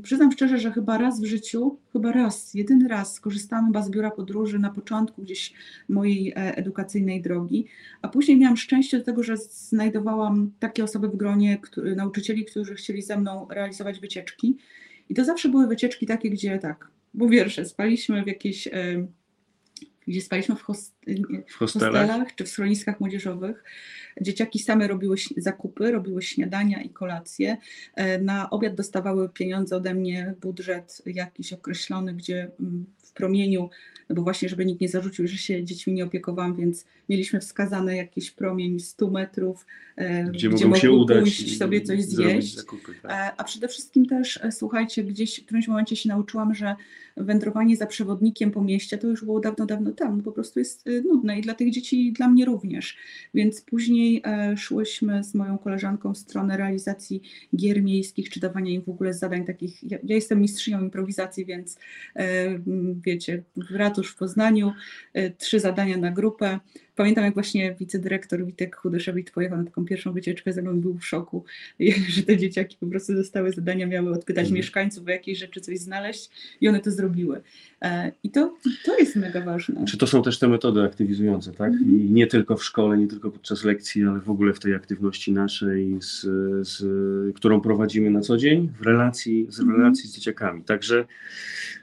przyznam 0.03 0.33
szczerze, 0.33 0.59
że 0.59 0.73
chyba 0.73 0.99
raz 0.99 1.21
w 1.21 1.25
życiu, 1.25 1.79
chyba 1.93 2.13
raz, 2.13 2.55
jedyny 2.55 2.89
raz 2.89 3.15
skorzystałam 3.15 3.67
chyba 3.67 3.83
z 3.83 3.91
biura 3.91 4.11
podróży 4.11 4.59
na 4.59 4.71
początku 4.71 5.23
gdzieś 5.23 5.53
mojej 5.89 6.31
e, 6.31 6.35
edukacyjnej 6.57 7.23
drogi, 7.23 7.67
a 8.03 8.09
później 8.09 8.39
miałam 8.39 8.57
szczęście 8.57 8.99
do 8.99 9.05
tego, 9.05 9.23
że 9.23 9.37
znajdowałam 9.37 10.53
takie 10.59 10.85
osoby 10.85 11.09
w 11.09 11.17
gronie 11.17 11.59
nauczycieli, 11.97 12.45
którzy 12.45 12.75
chcieli 12.75 13.03
ze 13.03 13.17
mną 13.17 13.47
realizować 13.51 14.01
wycieczki. 14.01 14.57
I 15.09 15.15
to 15.15 15.25
zawsze 15.25 15.49
były 15.49 15.67
wycieczki 15.67 16.07
takie, 16.07 16.31
gdzie 16.31 16.59
tak, 16.59 16.91
bo 17.15 17.29
wiersze, 17.29 17.65
spaliśmy 17.65 18.25
w 18.25 18.27
jakiejś 18.27 18.69
gdzie 20.09 20.21
spaliśmy 20.21 20.57
w, 20.57 20.63
host 20.63 20.98
w 21.49 21.55
hostelach 21.55 22.35
czy 22.35 22.45
w 22.45 22.49
schroniskach 22.49 23.01
młodzieżowych. 23.01 23.65
Dzieciaki 24.21 24.59
same 24.59 24.89
robiły 24.89 25.17
zakupy, 25.37 25.91
robiły 25.91 26.23
śniadania 26.23 26.83
i 26.83 26.91
kolacje. 26.91 27.57
E, 27.95 28.21
na 28.21 28.51
obiad 28.51 28.75
dostawały 28.75 29.29
pieniądze 29.29 29.77
ode 29.77 29.95
mnie, 29.95 30.35
budżet 30.41 31.03
jakiś 31.07 31.53
określony, 31.53 32.15
gdzie 32.15 32.51
mm, 32.61 32.87
w 32.99 33.13
promieniu 33.13 33.71
no 34.09 34.15
bo 34.15 34.23
właśnie, 34.23 34.49
żeby 34.49 34.67
nikt 34.67 34.81
nie 34.81 34.89
zarzucił, 34.89 35.29
że 35.29 35.37
się 35.37 35.65
dziećmi 35.65 35.93
nie 35.93 36.05
opiekowałam, 36.05 36.57
więc 36.57 36.85
mieliśmy 37.09 37.41
wskazane 37.41 37.97
jakiś 37.97 38.31
promień 38.31 38.81
100 38.81 39.11
metrów, 39.11 39.67
e, 39.97 40.25
gdzie, 40.25 40.49
gdzie 40.49 40.67
mogą 40.67 40.81
się 40.81 40.91
udać 40.91 41.21
pójść 41.21 41.59
sobie 41.59 41.81
coś 41.81 42.05
zjeść. 42.05 42.57
Zakupy, 42.57 42.95
tak. 43.03 43.11
E, 43.11 43.41
a 43.41 43.45
przede 43.45 43.69
wszystkim 43.69 44.07
też, 44.07 44.41
słuchajcie, 44.51 45.05
gdzieś 45.05 45.41
w 45.41 45.45
którymś 45.45 45.69
momencie 45.69 45.97
się 45.97 46.09
nauczyłam, 46.09 46.55
że 46.55 46.77
wędrowanie 47.17 47.77
za 47.77 47.87
przewodnikiem 47.87 48.51
po 48.51 48.63
mieście 48.63 48.99
to 48.99 49.07
już 49.07 49.25
było 49.25 49.41
dawno, 49.41 49.67
dawno 49.67 49.93
temu, 49.93 50.23
po 50.23 50.33
prostu 50.33 50.59
jest 50.59 50.89
nudne 51.03 51.39
i 51.39 51.43
dla 51.43 51.55
tych 51.55 51.71
dzieci 51.71 52.07
i 52.07 52.13
dla 52.13 52.29
mnie 52.29 52.45
również. 52.45 52.97
Więc 53.35 53.61
później 53.61 54.23
szłyśmy 54.57 55.25
z 55.25 55.35
moją 55.35 55.59
koleżanką 55.59 56.15
w 56.15 56.19
stronę 56.19 56.57
realizacji 56.57 57.23
gier 57.57 57.83
miejskich, 57.83 58.31
czy 58.31 58.41
dawania 58.41 58.71
im 58.71 58.83
w 58.83 58.89
ogóle 58.89 59.15
zadań 59.15 59.45
takich. 59.45 59.91
Ja, 59.91 59.99
ja 60.03 60.15
jestem 60.15 60.41
mistrzynią 60.41 60.81
improwizacji, 60.81 61.45
więc 61.45 61.79
wiecie, 63.05 63.43
ratusz 63.71 63.99
ratusz 63.99 64.13
w 64.13 64.17
Poznaniu, 64.17 64.73
y, 65.17 65.35
trzy 65.39 65.61
zadania 65.61 65.97
na 65.97 66.11
grupę. 66.11 66.61
Pamiętam, 66.99 67.25
jak 67.25 67.35
właśnie 67.35 67.75
wicedyrektor 67.81 68.47
Witek 68.47 68.77
Chudyszewicz 68.77 69.31
pojechał 69.31 69.59
na 69.59 69.65
taką 69.65 69.85
pierwszą 69.85 70.13
wycieczkę 70.13 70.53
ze 70.53 70.63
mną, 70.63 70.81
był 70.81 70.95
w 70.95 71.07
szoku, 71.07 71.45
że 72.09 72.23
te 72.23 72.37
dzieciaki 72.37 72.77
po 72.81 72.87
prostu 72.87 73.15
dostały 73.15 73.53
zadania, 73.53 73.87
miały 73.87 74.11
odpytać 74.11 74.43
mhm. 74.43 74.57
mieszkańców 74.57 75.07
o 75.07 75.11
jakiejś 75.11 75.39
rzeczy 75.39 75.61
coś 75.61 75.79
znaleźć 75.79 76.31
i 76.61 76.69
one 76.69 76.81
to 76.81 76.91
zrobiły. 76.91 77.41
E, 77.83 78.13
I 78.23 78.31
to, 78.31 78.57
to 78.85 78.99
jest 78.99 79.17
mega 79.17 79.41
ważne. 79.41 79.85
Czy 79.85 79.99
to 79.99 80.07
są 80.07 80.23
też 80.23 80.39
te 80.39 80.49
metody 80.49 80.83
aktywizujące, 80.83 81.53
tak? 81.53 81.73
Mhm. 81.73 82.01
I 82.01 82.11
nie 82.11 82.27
tylko 82.27 82.57
w 82.57 82.65
szkole, 82.65 82.99
nie 82.99 83.07
tylko 83.07 83.31
podczas 83.31 83.65
lekcji, 83.65 84.05
ale 84.05 84.21
w 84.21 84.31
ogóle 84.31 84.53
w 84.53 84.61
tej 84.61 84.75
aktywności 84.75 85.33
naszej, 85.33 85.97
z, 86.01 86.21
z, 86.69 86.85
którą 87.37 87.61
prowadzimy 87.61 88.11
na 88.11 88.21
co 88.21 88.37
dzień, 88.37 88.73
w 88.81 88.83
relacji, 88.83 89.47
z 89.49 89.61
mhm. 89.61 89.79
relacji 89.79 90.09
z 90.09 90.15
dzieciakami. 90.15 90.65
Także 90.65 91.05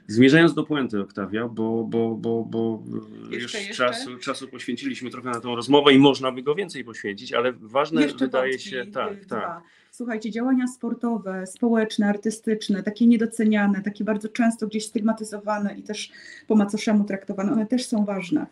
zmierzając 0.06 0.54
do 0.54 0.64
puenty, 0.64 1.00
Oktawia, 1.00 1.48
bo, 1.48 1.84
bo, 1.84 2.14
bo, 2.14 2.44
bo 2.44 2.82
jeszcze, 3.30 3.58
już 3.58 3.68
jeszcze? 3.68 3.74
Czasu, 3.74 4.16
czasu 4.16 4.48
poświęciliśmy 4.48 5.05
trochę 5.10 5.30
na 5.30 5.40
tą 5.40 5.56
rozmowę 5.56 5.94
i 5.94 5.98
można 5.98 6.32
by 6.32 6.42
go 6.42 6.54
więcej 6.54 6.84
poświęcić, 6.84 7.32
ale 7.32 7.52
ważne 7.52 8.02
Jeszcze 8.02 8.24
wydaje 8.24 8.52
wątki, 8.52 8.70
się, 8.70 8.86
tak, 8.86 9.26
dwa. 9.26 9.40
tak. 9.40 9.62
Słuchajcie, 9.90 10.30
działania 10.30 10.66
sportowe, 10.66 11.46
społeczne, 11.46 12.06
artystyczne, 12.06 12.82
takie 12.82 13.06
niedoceniane, 13.06 13.82
takie 13.82 14.04
bardzo 14.04 14.28
często 14.28 14.66
gdzieś 14.66 14.86
stygmatyzowane 14.86 15.74
i 15.78 15.82
też 15.82 16.12
po 16.46 16.56
macoszemu 16.56 17.04
traktowane, 17.04 17.52
one 17.52 17.66
też 17.66 17.86
są 17.86 18.04
ważne. 18.04 18.46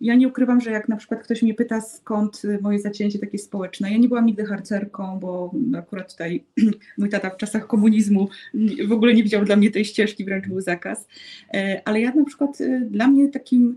Ja 0.00 0.14
nie 0.14 0.28
ukrywam, 0.28 0.60
że 0.60 0.70
jak 0.70 0.88
na 0.88 0.96
przykład 0.96 1.22
ktoś 1.22 1.42
mnie 1.42 1.54
pyta, 1.54 1.80
skąd 1.80 2.42
moje 2.60 2.80
zacięcie 2.80 3.18
takie 3.18 3.38
społeczne, 3.38 3.92
ja 3.92 3.98
nie 3.98 4.08
byłam 4.08 4.26
nigdy 4.26 4.44
harcerką, 4.44 5.18
bo 5.20 5.50
akurat 5.78 6.12
tutaj 6.12 6.44
mój 6.98 7.08
tata 7.08 7.30
w 7.30 7.36
czasach 7.36 7.66
komunizmu 7.66 8.28
w 8.88 8.92
ogóle 8.92 9.14
nie 9.14 9.22
widział 9.22 9.44
dla 9.44 9.56
mnie 9.56 9.70
tej 9.70 9.84
ścieżki, 9.84 10.24
wręcz 10.24 10.48
był 10.48 10.60
zakaz. 10.60 11.08
E, 11.54 11.82
ale 11.84 12.00
ja 12.00 12.14
na 12.14 12.24
przykład 12.24 12.60
e, 12.60 12.80
dla 12.80 13.08
mnie 13.08 13.28
takim 13.28 13.76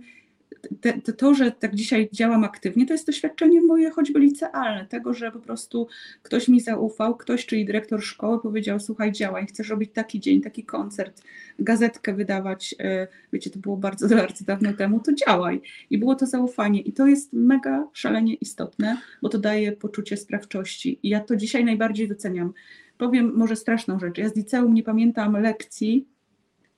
te, 0.81 1.01
te, 1.01 1.13
to, 1.13 1.33
że 1.33 1.51
tak 1.51 1.75
dzisiaj 1.75 2.09
działam 2.11 2.43
aktywnie, 2.43 2.85
to 2.85 2.93
jest 2.93 3.07
doświadczenie 3.07 3.61
moje 3.61 3.89
choćby 3.89 4.19
licealne, 4.19 4.85
tego, 4.85 5.13
że 5.13 5.31
po 5.31 5.39
prostu 5.39 5.87
ktoś 6.23 6.47
mi 6.47 6.61
zaufał, 6.61 7.15
ktoś, 7.15 7.45
czyli 7.45 7.65
dyrektor 7.65 8.03
szkoły 8.03 8.41
powiedział, 8.41 8.79
słuchaj, 8.79 9.11
działaj, 9.11 9.45
chcesz 9.45 9.69
robić 9.69 9.91
taki 9.93 10.19
dzień, 10.19 10.41
taki 10.41 10.63
koncert, 10.63 11.23
gazetkę 11.59 12.13
wydawać, 12.13 12.75
e, 12.79 13.07
wiecie, 13.33 13.49
to 13.49 13.59
było 13.59 13.77
bardzo, 13.77 14.07
bardzo 14.15 14.45
dawno 14.45 14.73
temu, 14.73 14.99
to 14.99 15.13
działaj. 15.13 15.61
I 15.89 15.97
było 15.97 16.15
to 16.15 16.25
zaufanie 16.25 16.81
i 16.81 16.93
to 16.93 17.07
jest 17.07 17.33
mega 17.33 17.87
szalenie 17.93 18.33
istotne, 18.33 18.97
bo 19.21 19.29
to 19.29 19.37
daje 19.37 19.71
poczucie 19.71 20.17
sprawczości 20.17 20.99
i 21.03 21.09
ja 21.09 21.19
to 21.19 21.35
dzisiaj 21.35 21.65
najbardziej 21.65 22.07
doceniam. 22.07 22.53
Powiem 22.97 23.33
może 23.35 23.55
straszną 23.55 23.99
rzecz, 23.99 24.17
ja 24.17 24.29
z 24.29 24.35
liceum 24.35 24.73
nie 24.73 24.83
pamiętam 24.83 25.33
lekcji, 25.41 26.07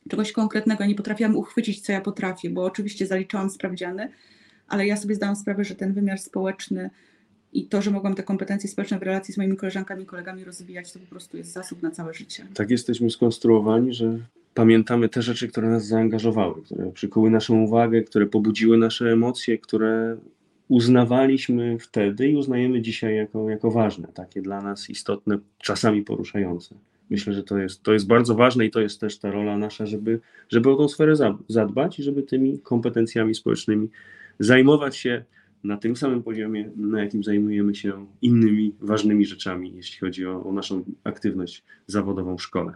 czegoś 0.10 0.32
konkretnego, 0.32 0.86
nie 0.86 0.96
potrafiłam 0.96 1.36
uchwycić, 1.36 1.82
co 1.82 1.92
ja 1.92 2.02
potrafię, 2.02 2.50
bo 2.50 2.64
oczywiście 2.64 3.08
zaliczałam 3.08 3.50
sprawdziany, 3.50 4.10
ale 4.68 4.88
ja 4.88 4.98
sobie 4.98 5.16
zdałam 5.16 5.36
sprawę, 5.36 5.64
że 5.64 5.76
ten 5.76 5.94
wymiar 5.94 6.20
społeczny 6.20 6.90
i 7.54 7.68
to, 7.68 7.82
że 7.82 7.92
mogłam 7.92 8.16
te 8.16 8.24
kompetencje 8.24 8.70
społeczne 8.70 9.00
w 9.00 9.04
relacji 9.04 9.34
z 9.34 9.38
moimi 9.38 9.58
koleżankami 9.58 10.04
i 10.04 10.06
kolegami 10.06 10.44
rozwijać, 10.44 10.94
to 10.94 11.00
po 11.00 11.06
prostu 11.06 11.38
jest 11.38 11.52
zasób 11.52 11.84
na 11.84 11.92
całe 11.92 12.14
życie. 12.14 12.48
Tak 12.54 12.72
jesteśmy 12.72 13.10
skonstruowani, 13.10 13.94
że 13.94 14.20
pamiętamy 14.54 15.10
te 15.10 15.22
rzeczy, 15.22 15.48
które 15.48 15.70
nas 15.70 15.88
zaangażowały, 15.88 16.62
które 16.64 16.92
przykuły 16.92 17.30
naszą 17.30 17.62
uwagę, 17.62 18.02
które 18.02 18.26
pobudziły 18.26 18.78
nasze 18.78 19.12
emocje, 19.12 19.58
które 19.58 20.18
uznawaliśmy 20.68 21.80
wtedy 21.80 22.28
i 22.28 22.36
uznajemy 22.36 22.82
dzisiaj 22.82 23.16
jako, 23.16 23.50
jako 23.50 23.72
ważne, 23.72 24.08
takie 24.08 24.42
dla 24.42 24.62
nas 24.62 24.90
istotne, 24.90 25.38
czasami 25.58 26.02
poruszające. 26.02 26.76
Myślę, 27.10 27.34
że 27.34 27.44
to 27.44 27.58
jest, 27.58 27.84
to 27.84 27.94
jest 27.94 28.08
bardzo 28.08 28.36
ważne 28.36 28.66
i 28.66 28.72
to 28.72 28.82
jest 28.82 29.00
też 29.00 29.20
ta 29.20 29.32
rola 29.32 29.58
nasza, 29.58 29.86
żeby, 29.86 30.20
żeby 30.50 30.72
o 30.72 30.76
tą 30.76 30.88
sferę 30.88 31.14
zadbać 31.48 32.00
i 32.00 32.04
żeby 32.04 32.24
tymi 32.24 32.60
kompetencjami 32.60 33.36
społecznymi 33.36 33.90
zajmować 34.40 34.98
się 34.98 35.24
na 35.64 35.78
tym 35.78 35.96
samym 35.96 36.24
poziomie, 36.24 36.70
na 36.76 37.04
jakim 37.04 37.24
zajmujemy 37.24 37.76
się 37.76 38.06
innymi 38.22 38.76
ważnymi 38.82 39.26
rzeczami, 39.26 39.74
jeśli 39.76 40.00
chodzi 40.00 40.26
o, 40.26 40.44
o 40.44 40.54
naszą 40.54 40.84
aktywność 41.04 41.64
zawodową 41.88 42.38
w 42.38 42.42
szkole. 42.42 42.76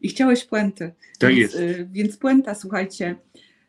I 0.00 0.08
chciałeś 0.08 0.44
puenty. 0.44 0.92
Tak 1.18 1.34
więc, 1.34 1.54
jest. 1.54 1.80
Y, 1.80 1.88
więc 1.92 2.16
puenta, 2.16 2.54
słuchajcie, 2.54 3.16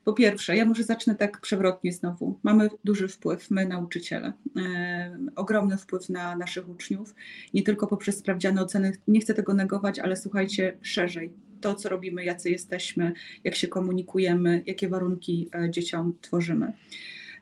po 0.05 0.13
pierwsze, 0.13 0.57
ja 0.57 0.65
może 0.65 0.83
zacznę 0.83 1.15
tak 1.15 1.41
przewrotnie 1.41 1.93
znowu. 1.93 2.39
Mamy 2.43 2.69
duży 2.83 3.07
wpływ, 3.07 3.51
my 3.51 3.65
nauczyciele, 3.65 4.33
e, 4.57 5.17
ogromny 5.35 5.77
wpływ 5.77 6.09
na 6.09 6.35
naszych 6.35 6.69
uczniów, 6.69 7.15
nie 7.53 7.63
tylko 7.63 7.87
poprzez 7.87 8.17
sprawdziane 8.17 8.61
oceny. 8.61 8.91
Nie 9.07 9.19
chcę 9.19 9.33
tego 9.33 9.53
negować, 9.53 9.99
ale 9.99 10.15
słuchajcie 10.15 10.77
szerzej. 10.81 11.33
To, 11.61 11.75
co 11.75 11.89
robimy, 11.89 12.25
jacy 12.25 12.49
jesteśmy, 12.49 13.13
jak 13.43 13.55
się 13.55 13.67
komunikujemy, 13.67 14.63
jakie 14.65 14.89
warunki 14.89 15.49
e, 15.55 15.69
dzieciom 15.69 16.13
tworzymy. 16.21 16.73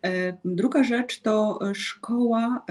E, 0.06 0.38
druga 0.45 0.84
rzecz 0.84 1.19
to 1.21 1.60
szkoła. 1.73 2.65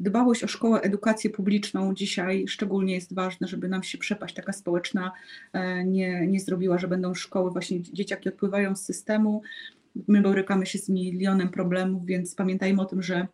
Dbałość 0.00 0.44
o 0.44 0.48
szkołę, 0.48 0.80
edukację 0.80 1.30
publiczną 1.30 1.94
dzisiaj 1.94 2.48
szczególnie 2.48 2.94
jest 2.94 3.14
ważne, 3.14 3.48
żeby 3.48 3.68
nam 3.68 3.82
się 3.82 3.98
przepaść 3.98 4.34
taka 4.34 4.52
społeczna 4.52 5.12
e, 5.52 5.84
nie, 5.84 6.26
nie 6.26 6.40
zrobiła, 6.40 6.78
że 6.78 6.88
będą 6.88 7.14
szkoły, 7.14 7.50
właśnie 7.50 7.82
dzieciaki 7.82 8.28
odpływają 8.28 8.76
z 8.76 8.84
systemu. 8.84 9.42
My 10.08 10.20
borykamy 10.20 10.66
się 10.66 10.78
z 10.78 10.88
milionem 10.88 11.48
problemów, 11.48 12.06
więc 12.06 12.34
pamiętajmy 12.34 12.82
o 12.82 12.84
tym, 12.84 13.02
że 13.02 13.26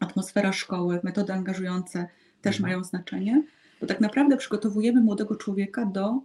atmosfera 0.00 0.52
szkoły, 0.52 1.00
metody 1.02 1.32
angażujące 1.32 2.08
też 2.40 2.56
mhm. 2.56 2.70
mają 2.70 2.84
znaczenie, 2.84 3.42
bo 3.80 3.86
tak 3.86 4.00
naprawdę 4.00 4.36
przygotowujemy 4.36 5.00
młodego 5.00 5.36
człowieka 5.36 5.86
do 5.86 6.22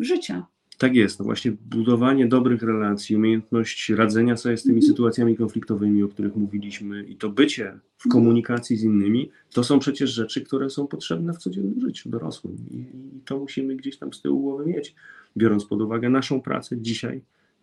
życia, 0.00 0.46
tak 0.80 0.94
jest, 0.94 1.18
no 1.18 1.24
właśnie 1.24 1.52
budowanie 1.52 2.26
dobrych 2.26 2.62
relacji, 2.62 3.16
umiejętność 3.16 3.88
radzenia 3.88 4.36
sobie 4.36 4.56
z 4.56 4.62
tymi 4.62 4.74
mhm. 4.74 4.92
sytuacjami 4.92 5.36
konfliktowymi, 5.36 6.02
o 6.02 6.08
których 6.08 6.36
mówiliśmy 6.36 7.04
i 7.04 7.16
to 7.16 7.28
bycie 7.28 7.64
w 7.98 8.06
mhm. 8.06 8.10
komunikacji 8.12 8.76
z 8.76 8.82
innymi, 8.82 9.30
to 9.52 9.64
są 9.64 9.78
przecież 9.78 10.10
rzeczy, 10.10 10.40
które 10.40 10.70
są 10.70 10.86
potrzebne 10.86 11.32
w 11.32 11.38
codziennym 11.38 11.80
życiu 11.80 12.10
dorosłym 12.10 12.56
i, 12.70 12.76
i 13.16 13.20
to 13.24 13.38
musimy 13.38 13.76
gdzieś 13.76 13.98
tam 13.98 14.12
z 14.12 14.22
tyłu 14.22 14.40
głowy 14.40 14.66
mieć, 14.66 14.94
biorąc 15.36 15.64
pod 15.64 15.80
uwagę 15.80 16.10
naszą 16.10 16.40
pracę 16.40 16.76
dzisiaj 16.78 17.20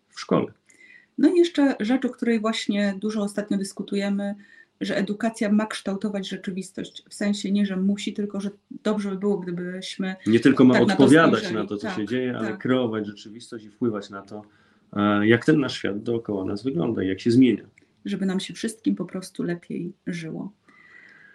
w 0.08 0.20
szkole. 0.20 0.52
No 1.18 1.28
i 1.28 1.38
jeszcze 1.38 1.76
rzecz, 1.80 2.04
o 2.04 2.10
której 2.10 2.40
właśnie 2.40 2.94
dużo 3.00 3.22
ostatnio 3.22 3.58
dyskutujemy, 3.58 4.34
że 4.80 4.96
edukacja 4.96 5.52
ma 5.52 5.66
kształtować 5.66 6.28
rzeczywistość. 6.28 7.04
W 7.08 7.14
sensie 7.14 7.52
nie, 7.52 7.66
że 7.66 7.76
musi, 7.76 8.12
tylko 8.12 8.40
że 8.40 8.50
dobrze 8.82 9.10
by 9.10 9.16
było, 9.16 9.38
gdybyśmy. 9.38 10.16
Nie 10.26 10.40
tylko 10.40 10.64
ma 10.64 10.74
tak 10.74 10.82
odpowiadać 10.82 11.42
na 11.42 11.48
to, 11.48 11.54
na 11.54 11.66
to 11.66 11.76
co 11.76 11.86
tak, 11.86 11.96
się 11.96 12.06
dzieje, 12.06 12.36
ale 12.36 12.48
tak. 12.48 12.58
kreować 12.58 13.06
rzeczywistość 13.06 13.64
i 13.64 13.70
wpływać 13.70 14.10
na 14.10 14.22
to, 14.22 14.42
e, 14.92 15.26
jak 15.26 15.44
ten 15.44 15.60
nasz 15.60 15.78
świat 15.78 16.02
dookoła 16.02 16.44
nas 16.44 16.62
wygląda 16.62 17.02
i 17.02 17.08
jak 17.08 17.20
się 17.20 17.30
zmienia. 17.30 17.64
Żeby 18.04 18.26
nam 18.26 18.40
się 18.40 18.54
wszystkim 18.54 18.96
po 18.96 19.04
prostu 19.04 19.42
lepiej 19.42 19.92
żyło. 20.06 20.52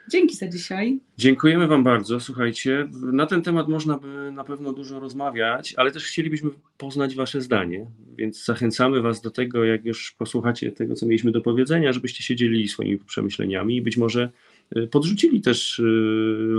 Dzięki 0.10 0.36
za 0.36 0.48
dzisiaj. 0.48 1.00
Dziękujemy 1.18 1.68
Wam 1.68 1.84
bardzo. 1.84 2.20
Słuchajcie, 2.20 2.88
na 3.14 3.26
ten 3.26 3.42
temat 3.42 3.68
można 3.68 3.98
by 3.98 4.32
na 4.32 4.44
pewno 4.44 4.74
dużo 4.74 5.00
rozmawiać, 5.00 5.74
ale 5.78 5.92
też 5.92 6.06
chcielibyśmy 6.06 6.50
poznać 6.78 7.16
Wasze 7.16 7.42
zdanie, 7.42 7.86
więc 8.18 8.46
zachęcamy 8.46 9.02
Was 9.02 9.22
do 9.22 9.32
tego, 9.32 9.64
jak 9.64 9.86
już 9.86 10.12
posłuchacie 10.12 10.72
tego, 10.72 10.96
co 10.96 11.06
mieliśmy 11.06 11.32
do 11.32 11.42
powiedzenia, 11.42 11.94
żebyście 11.94 12.24
się 12.24 12.36
dzielili 12.36 12.68
swoimi 12.68 12.98
przemyśleniami 12.98 13.76
i 13.76 13.82
być 13.82 13.98
może 13.98 14.30
y, 14.78 14.88
podrzucili 14.88 15.42
też 15.42 15.80
y, 15.80 15.84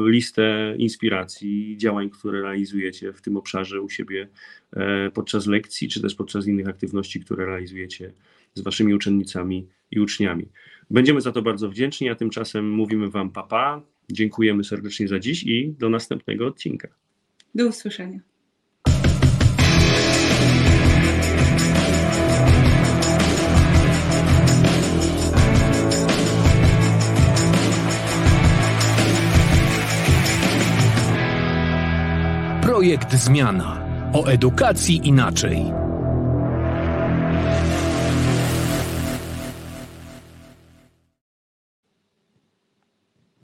listę 0.07 0.75
inspiracji, 0.79 1.77
działań, 1.77 2.11
które 2.11 2.43
realizujecie 2.43 3.13
w 3.13 3.23
tym 3.23 3.37
obszarze 3.37 3.81
u 3.81 3.91
siebie 3.91 4.29
e, 4.77 5.11
podczas 5.11 5.47
lekcji, 5.47 5.89
czy 5.89 6.03
też 6.03 6.15
podczas 6.15 6.47
innych 6.47 6.69
aktywności, 6.69 7.21
które 7.21 7.47
realizujecie 7.47 8.13
z 8.55 8.61
Waszymi 8.61 8.95
uczennicami 8.95 9.67
i 9.91 10.01
uczniami. 10.01 10.49
Będziemy 10.91 11.21
za 11.21 11.33
to 11.33 11.43
bardzo 11.43 11.69
wdzięczni, 11.69 12.09
a 12.09 12.15
tymczasem 12.15 12.71
mówimy 12.71 13.11
Wam 13.11 13.31
papa. 13.31 13.83
Dziękujemy 14.13 14.65
serdecznie 14.65 15.09
za 15.09 15.19
dziś 15.19 15.43
i 15.43 15.75
do 15.79 15.91
następnego 15.91 16.47
odcinka. 16.47 16.89
Do 17.55 17.67
usłyszenia. 17.67 18.21
Projekt 32.63 33.13
Zmiana 33.13 33.85
o 34.13 34.27
edukacji 34.27 35.09
inaczej. 35.09 35.84